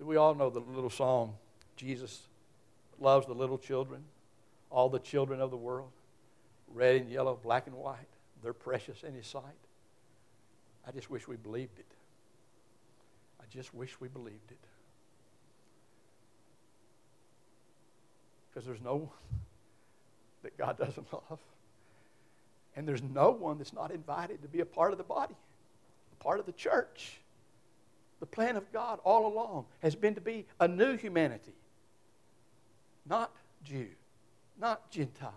We 0.00 0.16
all 0.16 0.34
know 0.34 0.48
the 0.48 0.60
little 0.60 0.90
song, 0.90 1.34
Jesus 1.76 2.20
loves 3.00 3.26
the 3.26 3.34
little 3.34 3.58
children, 3.58 4.04
all 4.70 4.88
the 4.88 4.98
children 4.98 5.40
of 5.40 5.50
the 5.50 5.56
world, 5.56 5.90
red 6.72 6.96
and 6.96 7.10
yellow, 7.10 7.38
black 7.42 7.66
and 7.66 7.76
white. 7.76 7.96
They're 8.42 8.52
precious 8.52 9.02
in 9.02 9.14
His 9.14 9.26
sight. 9.26 9.42
I 10.86 10.92
just 10.92 11.10
wish 11.10 11.26
we 11.26 11.36
believed 11.36 11.78
it. 11.78 11.86
I 13.40 13.44
just 13.50 13.74
wish 13.74 14.00
we 14.00 14.08
believed 14.08 14.50
it. 14.50 14.58
Because 18.48 18.66
there's 18.66 18.82
no 18.82 18.96
one 18.96 19.08
that 20.42 20.56
God 20.56 20.78
doesn't 20.78 21.12
love. 21.12 21.38
And 22.76 22.86
there's 22.86 23.02
no 23.02 23.30
one 23.30 23.58
that's 23.58 23.72
not 23.72 23.90
invited 23.90 24.42
to 24.42 24.48
be 24.48 24.60
a 24.60 24.66
part 24.66 24.92
of 24.92 24.98
the 24.98 25.04
body, 25.04 25.34
a 26.12 26.22
part 26.22 26.38
of 26.38 26.46
the 26.46 26.52
church. 26.52 27.18
The 28.20 28.26
plan 28.26 28.56
of 28.56 28.72
God 28.72 28.98
all 29.04 29.26
along 29.26 29.66
has 29.80 29.94
been 29.94 30.14
to 30.14 30.20
be 30.20 30.46
a 30.60 30.66
new 30.66 30.96
humanity. 30.96 31.54
Not 33.08 33.32
Jew, 33.64 33.88
not 34.60 34.90
Gentile, 34.90 35.32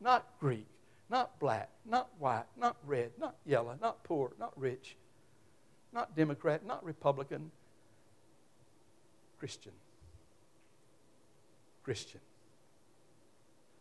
not 0.00 0.26
Greek, 0.40 0.66
not 1.08 1.38
black, 1.38 1.70
not 1.84 2.08
white, 2.18 2.46
not 2.56 2.76
red, 2.84 3.12
not 3.18 3.36
yellow, 3.46 3.76
not 3.80 4.02
poor, 4.04 4.32
not 4.38 4.52
rich, 4.56 4.96
not 5.92 6.16
Democrat, 6.16 6.66
not 6.66 6.84
Republican. 6.84 7.50
Christian. 9.38 9.72
Christian. 11.84 12.20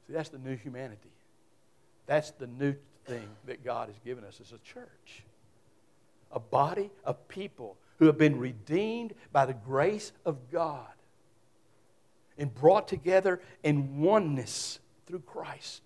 See, 0.06 0.14
that's 0.14 0.30
the 0.30 0.38
new 0.38 0.56
humanity. 0.56 1.10
That's 2.06 2.32
the 2.32 2.48
new 2.48 2.76
thing 3.06 3.28
that 3.46 3.64
God 3.64 3.88
has 3.88 3.98
given 4.04 4.24
us 4.26 4.40
as 4.42 4.52
a 4.52 4.58
church. 4.58 5.24
A 6.32 6.40
body 6.40 6.92
of 7.06 7.28
people 7.28 7.78
who 8.00 8.06
have 8.06 8.18
been 8.18 8.40
redeemed 8.40 9.14
by 9.32 9.46
the 9.46 9.54
grace 9.54 10.12
of 10.26 10.52
God 10.52 10.88
and 12.38 12.54
brought 12.54 12.88
together 12.88 13.42
in 13.64 14.02
oneness 14.02 14.80
through 15.06 15.20
Christ. 15.20 15.82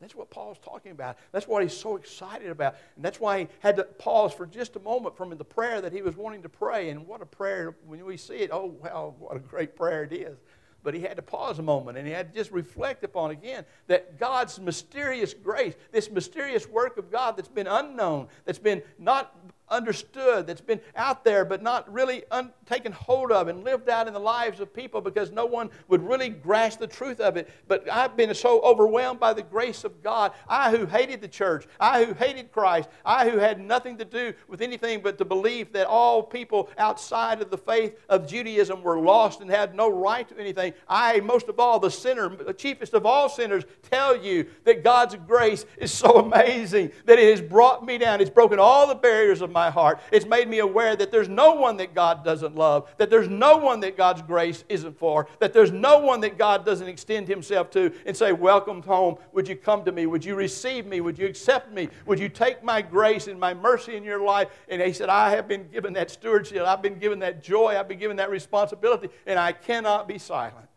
That's 0.00 0.14
what 0.14 0.30
Paul's 0.30 0.58
talking 0.64 0.92
about. 0.92 1.18
That's 1.30 1.46
what 1.46 1.62
he's 1.62 1.76
so 1.76 1.96
excited 1.96 2.48
about. 2.48 2.76
And 2.96 3.04
that's 3.04 3.20
why 3.20 3.40
he 3.40 3.48
had 3.60 3.76
to 3.76 3.84
pause 3.84 4.32
for 4.32 4.46
just 4.46 4.76
a 4.76 4.80
moment 4.80 5.14
from 5.14 5.36
the 5.36 5.44
prayer 5.44 5.82
that 5.82 5.92
he 5.92 6.00
was 6.00 6.16
wanting 6.16 6.42
to 6.42 6.48
pray. 6.48 6.88
And 6.88 7.06
what 7.06 7.20
a 7.20 7.26
prayer, 7.26 7.74
when 7.86 8.04
we 8.06 8.16
see 8.16 8.36
it, 8.36 8.50
oh, 8.50 8.74
wow, 8.82 9.14
what 9.18 9.36
a 9.36 9.40
great 9.40 9.76
prayer 9.76 10.04
it 10.04 10.12
is. 10.12 10.38
But 10.82 10.94
he 10.94 11.00
had 11.00 11.16
to 11.16 11.22
pause 11.22 11.58
a 11.58 11.62
moment 11.62 11.98
and 11.98 12.06
he 12.06 12.14
had 12.14 12.32
to 12.32 12.38
just 12.38 12.50
reflect 12.50 13.04
upon 13.04 13.30
again 13.30 13.66
that 13.88 14.18
God's 14.18 14.58
mysterious 14.58 15.34
grace, 15.34 15.74
this 15.92 16.10
mysterious 16.10 16.66
work 16.66 16.96
of 16.96 17.12
God 17.12 17.36
that's 17.36 17.48
been 17.48 17.66
unknown, 17.66 18.28
that's 18.46 18.58
been 18.58 18.82
not 18.98 19.36
understood, 19.70 20.46
that's 20.46 20.60
been 20.60 20.80
out 20.96 21.24
there 21.24 21.44
but 21.44 21.62
not 21.62 21.90
really 21.92 22.24
un- 22.30 22.52
taken 22.66 22.92
hold 22.92 23.32
of 23.32 23.48
and 23.48 23.64
lived 23.64 23.88
out 23.88 24.06
in 24.06 24.12
the 24.12 24.20
lives 24.20 24.60
of 24.60 24.72
people 24.72 25.00
because 25.00 25.30
no 25.30 25.46
one 25.46 25.70
would 25.88 26.02
really 26.02 26.28
grasp 26.28 26.78
the 26.78 26.86
truth 26.86 27.20
of 27.20 27.36
it. 27.36 27.48
But 27.68 27.90
I've 27.90 28.16
been 28.16 28.34
so 28.34 28.60
overwhelmed 28.60 29.20
by 29.20 29.32
the 29.32 29.42
grace 29.42 29.84
of 29.84 30.02
God. 30.02 30.32
I 30.48 30.70
who 30.70 30.86
hated 30.86 31.20
the 31.20 31.28
church, 31.28 31.66
I 31.78 32.04
who 32.04 32.14
hated 32.14 32.52
Christ, 32.52 32.88
I 33.04 33.28
who 33.28 33.38
had 33.38 33.60
nothing 33.60 33.98
to 33.98 34.04
do 34.04 34.34
with 34.48 34.60
anything 34.60 35.00
but 35.02 35.18
to 35.18 35.24
believe 35.24 35.72
that 35.72 35.86
all 35.86 36.22
people 36.22 36.70
outside 36.78 37.40
of 37.42 37.50
the 37.50 37.58
faith 37.58 37.98
of 38.08 38.26
Judaism 38.26 38.82
were 38.82 39.00
lost 39.00 39.40
and 39.40 39.50
had 39.50 39.74
no 39.74 39.88
right 39.88 40.28
to 40.28 40.38
anything. 40.38 40.72
I, 40.88 41.20
most 41.20 41.48
of 41.48 41.60
all, 41.60 41.78
the 41.78 41.90
sinner, 41.90 42.28
the 42.28 42.54
chiefest 42.54 42.94
of 42.94 43.06
all 43.06 43.28
sinners, 43.28 43.64
tell 43.90 44.16
you 44.16 44.46
that 44.64 44.82
God's 44.84 45.16
grace 45.26 45.64
is 45.76 45.92
so 45.92 46.18
amazing 46.18 46.92
that 47.04 47.18
it 47.18 47.30
has 47.30 47.40
brought 47.40 47.84
me 47.84 47.98
down. 47.98 48.20
It's 48.20 48.30
broken 48.30 48.58
all 48.58 48.86
the 48.86 48.94
barriers 48.94 49.40
of 49.40 49.50
my 49.50 49.59
my 49.60 49.68
heart. 49.68 50.00
It's 50.10 50.24
made 50.24 50.48
me 50.48 50.60
aware 50.60 50.96
that 50.96 51.10
there's 51.10 51.28
no 51.28 51.52
one 51.52 51.76
that 51.76 51.94
God 51.94 52.24
doesn't 52.24 52.56
love, 52.56 52.90
that 52.96 53.10
there's 53.10 53.28
no 53.28 53.58
one 53.58 53.80
that 53.80 53.94
God's 53.94 54.22
grace 54.22 54.64
isn't 54.70 54.98
for, 54.98 55.28
that 55.38 55.52
there's 55.52 55.70
no 55.70 55.98
one 55.98 56.22
that 56.22 56.38
God 56.38 56.64
doesn't 56.64 56.88
extend 56.88 57.28
Himself 57.28 57.70
to 57.72 57.92
and 58.06 58.16
say, 58.16 58.32
Welcome 58.32 58.80
home. 58.82 59.16
Would 59.32 59.48
you 59.48 59.56
come 59.56 59.84
to 59.84 59.92
me? 59.92 60.06
Would 60.06 60.24
you 60.24 60.34
receive 60.34 60.86
me? 60.86 61.02
Would 61.02 61.18
you 61.18 61.26
accept 61.26 61.72
me? 61.72 61.90
Would 62.06 62.18
you 62.18 62.30
take 62.30 62.64
my 62.64 62.80
grace 62.80 63.26
and 63.26 63.38
my 63.38 63.52
mercy 63.52 63.96
in 63.96 64.02
your 64.02 64.24
life? 64.24 64.48
And 64.68 64.80
He 64.80 64.94
said, 64.94 65.10
I 65.10 65.28
have 65.30 65.46
been 65.46 65.68
given 65.68 65.92
that 65.92 66.10
stewardship. 66.10 66.66
I've 66.66 66.80
been 66.80 66.98
given 66.98 67.18
that 67.18 67.42
joy. 67.42 67.78
I've 67.78 67.88
been 67.88 67.98
given 67.98 68.16
that 68.16 68.30
responsibility, 68.30 69.10
and 69.26 69.38
I 69.38 69.52
cannot 69.52 70.08
be 70.08 70.16
silent. 70.16 70.68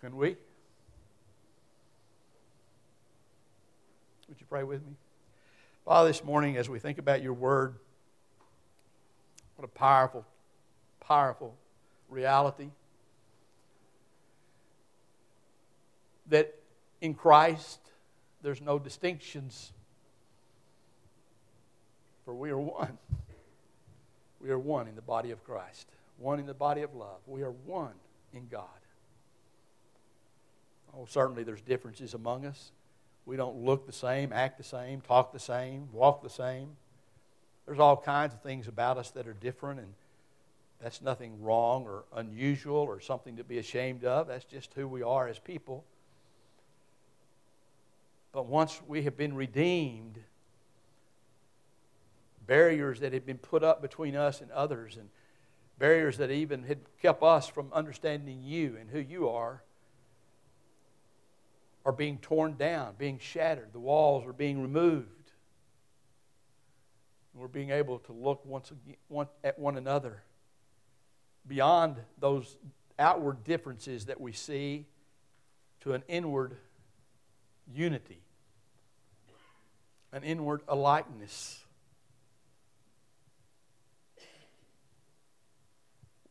Can 0.00 0.14
we? 0.14 0.36
Would 4.28 4.38
you 4.38 4.46
pray 4.48 4.62
with 4.62 4.86
me? 4.86 4.94
Father, 5.86 6.08
this 6.08 6.24
morning, 6.24 6.56
as 6.56 6.68
we 6.68 6.80
think 6.80 6.98
about 6.98 7.22
your 7.22 7.32
word, 7.32 7.76
what 9.54 9.64
a 9.64 9.68
powerful, 9.68 10.26
powerful 10.98 11.56
reality. 12.08 12.70
That 16.26 16.52
in 17.00 17.14
Christ, 17.14 17.78
there's 18.42 18.60
no 18.60 18.80
distinctions, 18.80 19.72
for 22.24 22.34
we 22.34 22.50
are 22.50 22.58
one. 22.58 22.98
We 24.40 24.50
are 24.50 24.58
one 24.58 24.88
in 24.88 24.96
the 24.96 25.02
body 25.02 25.30
of 25.30 25.44
Christ, 25.44 25.86
one 26.18 26.40
in 26.40 26.46
the 26.46 26.54
body 26.54 26.82
of 26.82 26.96
love. 26.96 27.20
We 27.28 27.42
are 27.42 27.52
one 27.52 27.94
in 28.32 28.48
God. 28.48 28.64
Oh, 30.92 31.06
certainly 31.08 31.44
there's 31.44 31.62
differences 31.62 32.12
among 32.12 32.44
us. 32.44 32.72
We 33.26 33.36
don't 33.36 33.64
look 33.64 33.86
the 33.86 33.92
same, 33.92 34.32
act 34.32 34.56
the 34.56 34.64
same, 34.64 35.00
talk 35.00 35.32
the 35.32 35.40
same, 35.40 35.88
walk 35.92 36.22
the 36.22 36.30
same. 36.30 36.76
There's 37.66 37.80
all 37.80 37.96
kinds 37.96 38.32
of 38.32 38.40
things 38.42 38.68
about 38.68 38.96
us 38.96 39.10
that 39.10 39.26
are 39.26 39.34
different, 39.34 39.80
and 39.80 39.92
that's 40.80 41.02
nothing 41.02 41.42
wrong 41.42 41.84
or 41.84 42.04
unusual 42.14 42.76
or 42.76 43.00
something 43.00 43.36
to 43.36 43.44
be 43.44 43.58
ashamed 43.58 44.04
of. 44.04 44.28
That's 44.28 44.44
just 44.44 44.72
who 44.74 44.86
we 44.86 45.02
are 45.02 45.26
as 45.26 45.40
people. 45.40 45.84
But 48.32 48.46
once 48.46 48.80
we 48.86 49.02
have 49.02 49.16
been 49.16 49.34
redeemed, 49.34 50.20
barriers 52.46 53.00
that 53.00 53.12
had 53.12 53.26
been 53.26 53.38
put 53.38 53.64
up 53.64 53.82
between 53.82 54.14
us 54.14 54.40
and 54.40 54.52
others, 54.52 54.96
and 54.96 55.08
barriers 55.78 56.18
that 56.18 56.30
even 56.30 56.62
had 56.62 56.78
kept 57.02 57.24
us 57.24 57.48
from 57.48 57.72
understanding 57.72 58.42
you 58.44 58.76
and 58.80 58.90
who 58.90 59.00
you 59.00 59.28
are, 59.28 59.62
are 61.86 61.92
being 61.92 62.18
torn 62.18 62.56
down, 62.56 62.94
being 62.98 63.16
shattered. 63.20 63.72
The 63.72 63.78
walls 63.78 64.26
are 64.26 64.32
being 64.32 64.60
removed. 64.60 65.06
We're 67.32 67.46
being 67.46 67.70
able 67.70 68.00
to 68.00 68.12
look 68.12 68.44
once 68.44 68.72
again, 68.72 69.28
at 69.44 69.56
one 69.58 69.76
another 69.76 70.22
beyond 71.46 71.96
those 72.18 72.56
outward 72.98 73.44
differences 73.44 74.06
that 74.06 74.20
we 74.20 74.32
see 74.32 74.86
to 75.82 75.92
an 75.92 76.02
inward 76.08 76.56
unity, 77.72 78.20
an 80.10 80.24
inward 80.24 80.62
alikeness. 80.66 81.60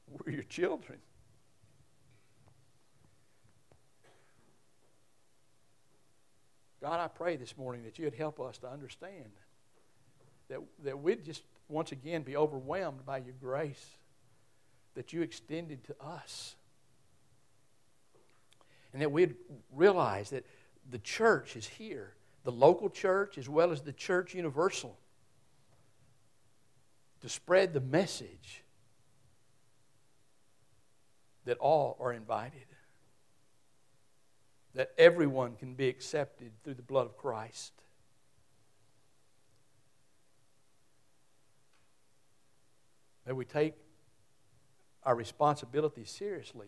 We're 0.10 0.34
your 0.34 0.44
children. 0.44 1.00
God, 6.86 7.00
I 7.00 7.08
pray 7.08 7.36
this 7.36 7.58
morning 7.58 7.82
that 7.86 7.98
you'd 7.98 8.14
help 8.14 8.40
us 8.40 8.60
to 8.60 8.70
understand 8.70 9.32
that, 10.50 10.60
that 10.84 11.02
we'd 11.02 11.26
just 11.26 11.42
once 11.68 11.92
again 11.92 12.22
be 12.22 12.38
overwhelmed 12.38 13.04
by 13.08 13.18
your 13.18 13.34
grace 13.42 13.84
that 14.94 15.12
you 15.12 15.24
extended 15.24 15.84
to 15.86 15.96
us. 16.00 16.56
And 18.94 19.02
that 19.02 19.12
we'd 19.12 19.34
realize 19.74 20.30
that 20.30 20.46
the 20.92 21.00
church 21.00 21.56
is 21.56 21.66
here, 21.66 22.14
the 22.44 22.52
local 22.52 22.92
church 22.92 23.40
as 23.40 23.50
well 23.50 23.72
as 23.72 23.82
the 23.82 23.92
church 23.92 24.36
universal, 24.36 24.96
to 27.22 27.30
spread 27.30 27.74
the 27.74 27.82
message 27.82 28.64
that 31.46 31.58
all 31.58 31.98
are 32.00 32.14
invited 32.14 32.75
that 34.76 34.92
everyone 34.98 35.56
can 35.56 35.74
be 35.74 35.88
accepted 35.88 36.52
through 36.64 36.74
the 36.76 36.82
blood 36.82 37.06
of 37.06 37.18
Christ. 37.18 37.72
That 43.26 43.36
we 43.36 43.46
take 43.46 43.74
our 45.04 45.16
responsibility 45.16 46.04
seriously, 46.04 46.68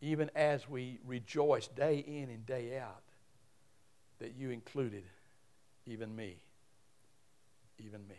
even 0.00 0.30
as 0.34 0.68
we 0.68 1.00
rejoice 1.04 1.66
day 1.66 1.98
in 1.98 2.30
and 2.30 2.46
day 2.46 2.78
out 2.78 3.02
that 4.20 4.34
you 4.36 4.50
included 4.50 5.04
even 5.86 6.14
me. 6.14 6.36
Even 7.78 8.06
me. 8.06 8.14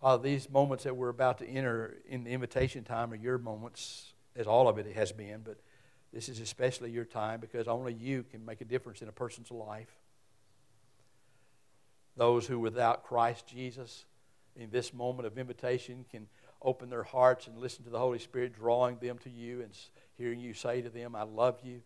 Uh, 0.00 0.16
these 0.16 0.48
moments 0.48 0.84
that 0.84 0.96
we're 0.96 1.08
about 1.08 1.38
to 1.38 1.46
enter 1.46 1.96
in 2.08 2.24
the 2.24 2.30
invitation 2.30 2.84
time 2.84 3.12
are 3.12 3.16
your 3.16 3.38
moments, 3.38 4.12
as 4.36 4.46
all 4.46 4.68
of 4.68 4.78
it 4.78 4.86
has 4.94 5.12
been, 5.12 5.42
but 5.44 5.58
this 6.12 6.28
is 6.28 6.40
especially 6.40 6.90
your 6.90 7.04
time 7.04 7.40
because 7.40 7.66
only 7.66 7.94
you 7.94 8.24
can 8.30 8.44
make 8.44 8.60
a 8.60 8.66
difference 8.66 9.00
in 9.00 9.08
a 9.08 9.12
person's 9.12 9.50
life. 9.50 9.90
Those 12.16 12.46
who, 12.46 12.60
without 12.60 13.04
Christ 13.04 13.46
Jesus, 13.46 14.04
in 14.54 14.70
this 14.70 14.92
moment 14.92 15.26
of 15.26 15.38
invitation, 15.38 16.04
can 16.10 16.26
open 16.60 16.90
their 16.90 17.02
hearts 17.02 17.46
and 17.46 17.56
listen 17.56 17.84
to 17.84 17.90
the 17.90 17.98
Holy 17.98 18.18
Spirit 18.18 18.54
drawing 18.54 18.98
them 18.98 19.18
to 19.18 19.30
you 19.30 19.62
and 19.62 19.70
hearing 20.18 20.38
you 20.38 20.52
say 20.52 20.82
to 20.82 20.90
them, 20.90 21.16
I 21.16 21.22
love 21.22 21.58
you. 21.64 21.80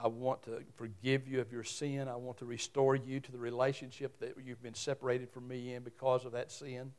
I 0.00 0.06
want 0.08 0.42
to 0.44 0.62
forgive 0.76 1.26
you 1.26 1.40
of 1.40 1.52
your 1.52 1.64
sin. 1.64 2.08
I 2.08 2.16
want 2.16 2.38
to 2.38 2.44
restore 2.44 2.94
you 2.94 3.20
to 3.20 3.32
the 3.32 3.38
relationship 3.38 4.18
that 4.20 4.34
you've 4.44 4.62
been 4.62 4.74
separated 4.74 5.30
from 5.30 5.48
me 5.48 5.74
in 5.74 5.82
because 5.82 6.24
of 6.24 6.32
that 6.32 6.52
sin. 6.52 6.92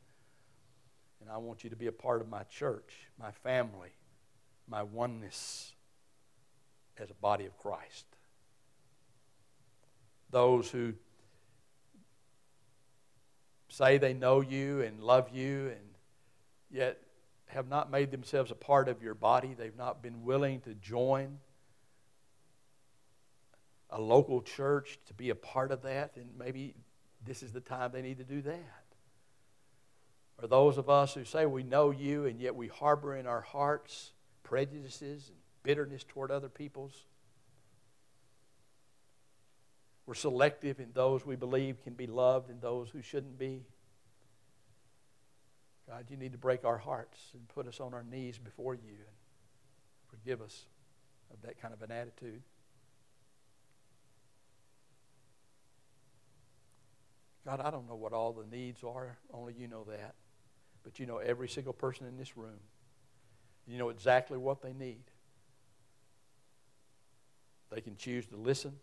And 1.22 1.30
I 1.32 1.38
want 1.38 1.64
you 1.64 1.70
to 1.70 1.76
be 1.76 1.88
a 1.88 1.92
part 1.92 2.22
of 2.22 2.30
my 2.30 2.44
church, 2.44 2.94
my 3.18 3.32
family, 3.32 3.96
my 4.68 4.84
oneness 4.84 5.75
as 7.00 7.10
a 7.10 7.16
body 7.16 7.46
of 7.46 7.58
Christ. 7.58 8.06
Those 10.32 10.70
who 10.70 10.94
say 13.70 13.98
they 13.98 14.14
know 14.14 14.42
you 14.42 14.82
and 14.82 15.02
love 15.02 15.30
you 15.34 15.68
and 15.68 15.82
yet 16.72 17.00
have 17.48 17.68
not 17.68 17.92
made 17.92 18.12
themselves 18.12 18.52
a 18.52 18.56
part 18.56 18.90
of 18.90 19.02
your 19.02 19.14
body, 19.14 19.56
they've 19.58 19.78
not 19.78 20.02
been 20.02 20.24
willing 20.24 20.62
to 20.62 20.74
join 20.74 21.38
a 23.90 24.02
local 24.02 24.42
church 24.42 25.00
to 25.06 25.14
be 25.14 25.30
a 25.30 25.36
part 25.36 25.72
of 25.72 25.84
that, 25.84 26.12
and 26.16 26.28
maybe 26.38 26.74
this 27.26 27.44
is 27.44 27.54
the 27.54 27.62
time 27.62 27.92
they 27.94 28.02
need 28.02 28.18
to 28.18 28.24
do 28.24 28.42
that. 28.42 28.84
Or 30.42 30.48
those 30.48 30.78
of 30.78 30.90
us 30.90 31.14
who 31.14 31.24
say 31.24 31.46
we 31.46 31.64
know 31.64 31.92
you 31.92 32.26
and 32.26 32.42
yet 32.42 32.56
we 32.56 32.68
harbor 32.68 33.16
in 33.16 33.26
our 33.26 33.42
hearts 33.42 34.12
prejudices 34.44 35.30
and 35.30 35.38
bitterness 35.66 36.06
toward 36.08 36.32
other 36.32 36.50
peoples. 36.50 36.94
We're 40.06 40.14
selective 40.14 40.80
in 40.80 40.92
those 40.94 41.26
we 41.26 41.36
believe 41.36 41.84
can 41.84 41.94
be 41.94 42.08
loved 42.08 42.50
and 42.50 42.62
those 42.62 42.90
who 42.90 43.02
shouldn't 43.02 43.40
be. 43.40 43.64
God, 45.90 46.06
you 46.10 46.18
need 46.18 46.32
to 46.32 46.38
break 46.38 46.64
our 46.64 46.78
hearts 46.78 47.20
and 47.34 47.48
put 47.48 47.68
us 47.68 47.80
on 47.80 47.94
our 47.94 48.04
knees 48.04 48.38
before 48.38 48.76
you 48.76 48.82
and 48.84 49.16
forgive 50.08 50.42
us 50.42 50.66
of 51.34 51.42
that 51.42 51.60
kind 51.62 51.74
of 51.74 51.82
an 51.82 51.92
attitude. 51.92 52.42
God, 57.46 57.62
I 57.62 57.70
don't 57.70 57.88
know 57.88 57.96
what 57.96 58.14
all 58.14 58.34
the 58.34 58.46
needs 58.56 58.84
are. 58.84 59.18
Only 59.32 59.54
you 59.54 59.68
know 59.68 59.84
that. 59.84 60.16
But 60.84 61.00
you 61.00 61.06
know 61.06 61.18
every 61.18 61.48
single 61.48 61.74
person 61.74 62.08
in 62.08 62.18
this 62.18 62.36
room. 62.38 62.60
You 63.68 63.78
know 63.78 63.90
exactly 63.90 64.38
what 64.38 64.62
they 64.62 64.74
need. 64.74 65.04
They 67.72 67.82
can 67.82 67.96
choose 67.98 68.26
to 68.28 68.36
listen 68.36 68.74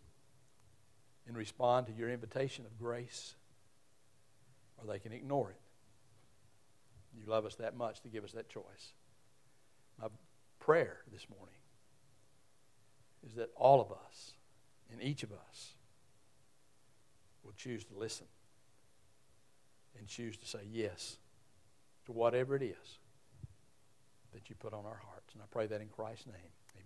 and 1.27 1.37
respond 1.37 1.87
to 1.87 1.93
your 1.93 2.09
invitation 2.09 2.65
of 2.65 2.77
grace, 2.77 3.35
or 4.77 4.91
they 4.91 4.99
can 4.99 5.13
ignore 5.13 5.51
it. 5.51 5.59
You 7.17 7.25
love 7.27 7.45
us 7.45 7.55
that 7.55 7.75
much 7.75 8.01
to 8.01 8.09
give 8.09 8.23
us 8.23 8.31
that 8.33 8.49
choice. 8.49 8.93
My 10.01 10.07
prayer 10.59 10.97
this 11.11 11.27
morning 11.29 11.55
is 13.25 13.35
that 13.35 13.49
all 13.55 13.79
of 13.79 13.91
us 13.91 14.33
and 14.91 15.01
each 15.01 15.23
of 15.23 15.31
us 15.31 15.73
will 17.43 17.53
choose 17.53 17.83
to 17.85 17.93
listen 17.95 18.25
and 19.97 20.07
choose 20.07 20.37
to 20.37 20.45
say 20.45 20.59
yes 20.69 21.17
to 22.05 22.11
whatever 22.11 22.55
it 22.55 22.63
is 22.63 22.99
that 24.33 24.49
you 24.49 24.55
put 24.55 24.73
on 24.73 24.85
our 24.85 24.99
hearts. 25.05 25.33
And 25.33 25.41
I 25.41 25.45
pray 25.51 25.67
that 25.67 25.81
in 25.81 25.87
Christ's 25.87 26.25
name. 26.25 26.51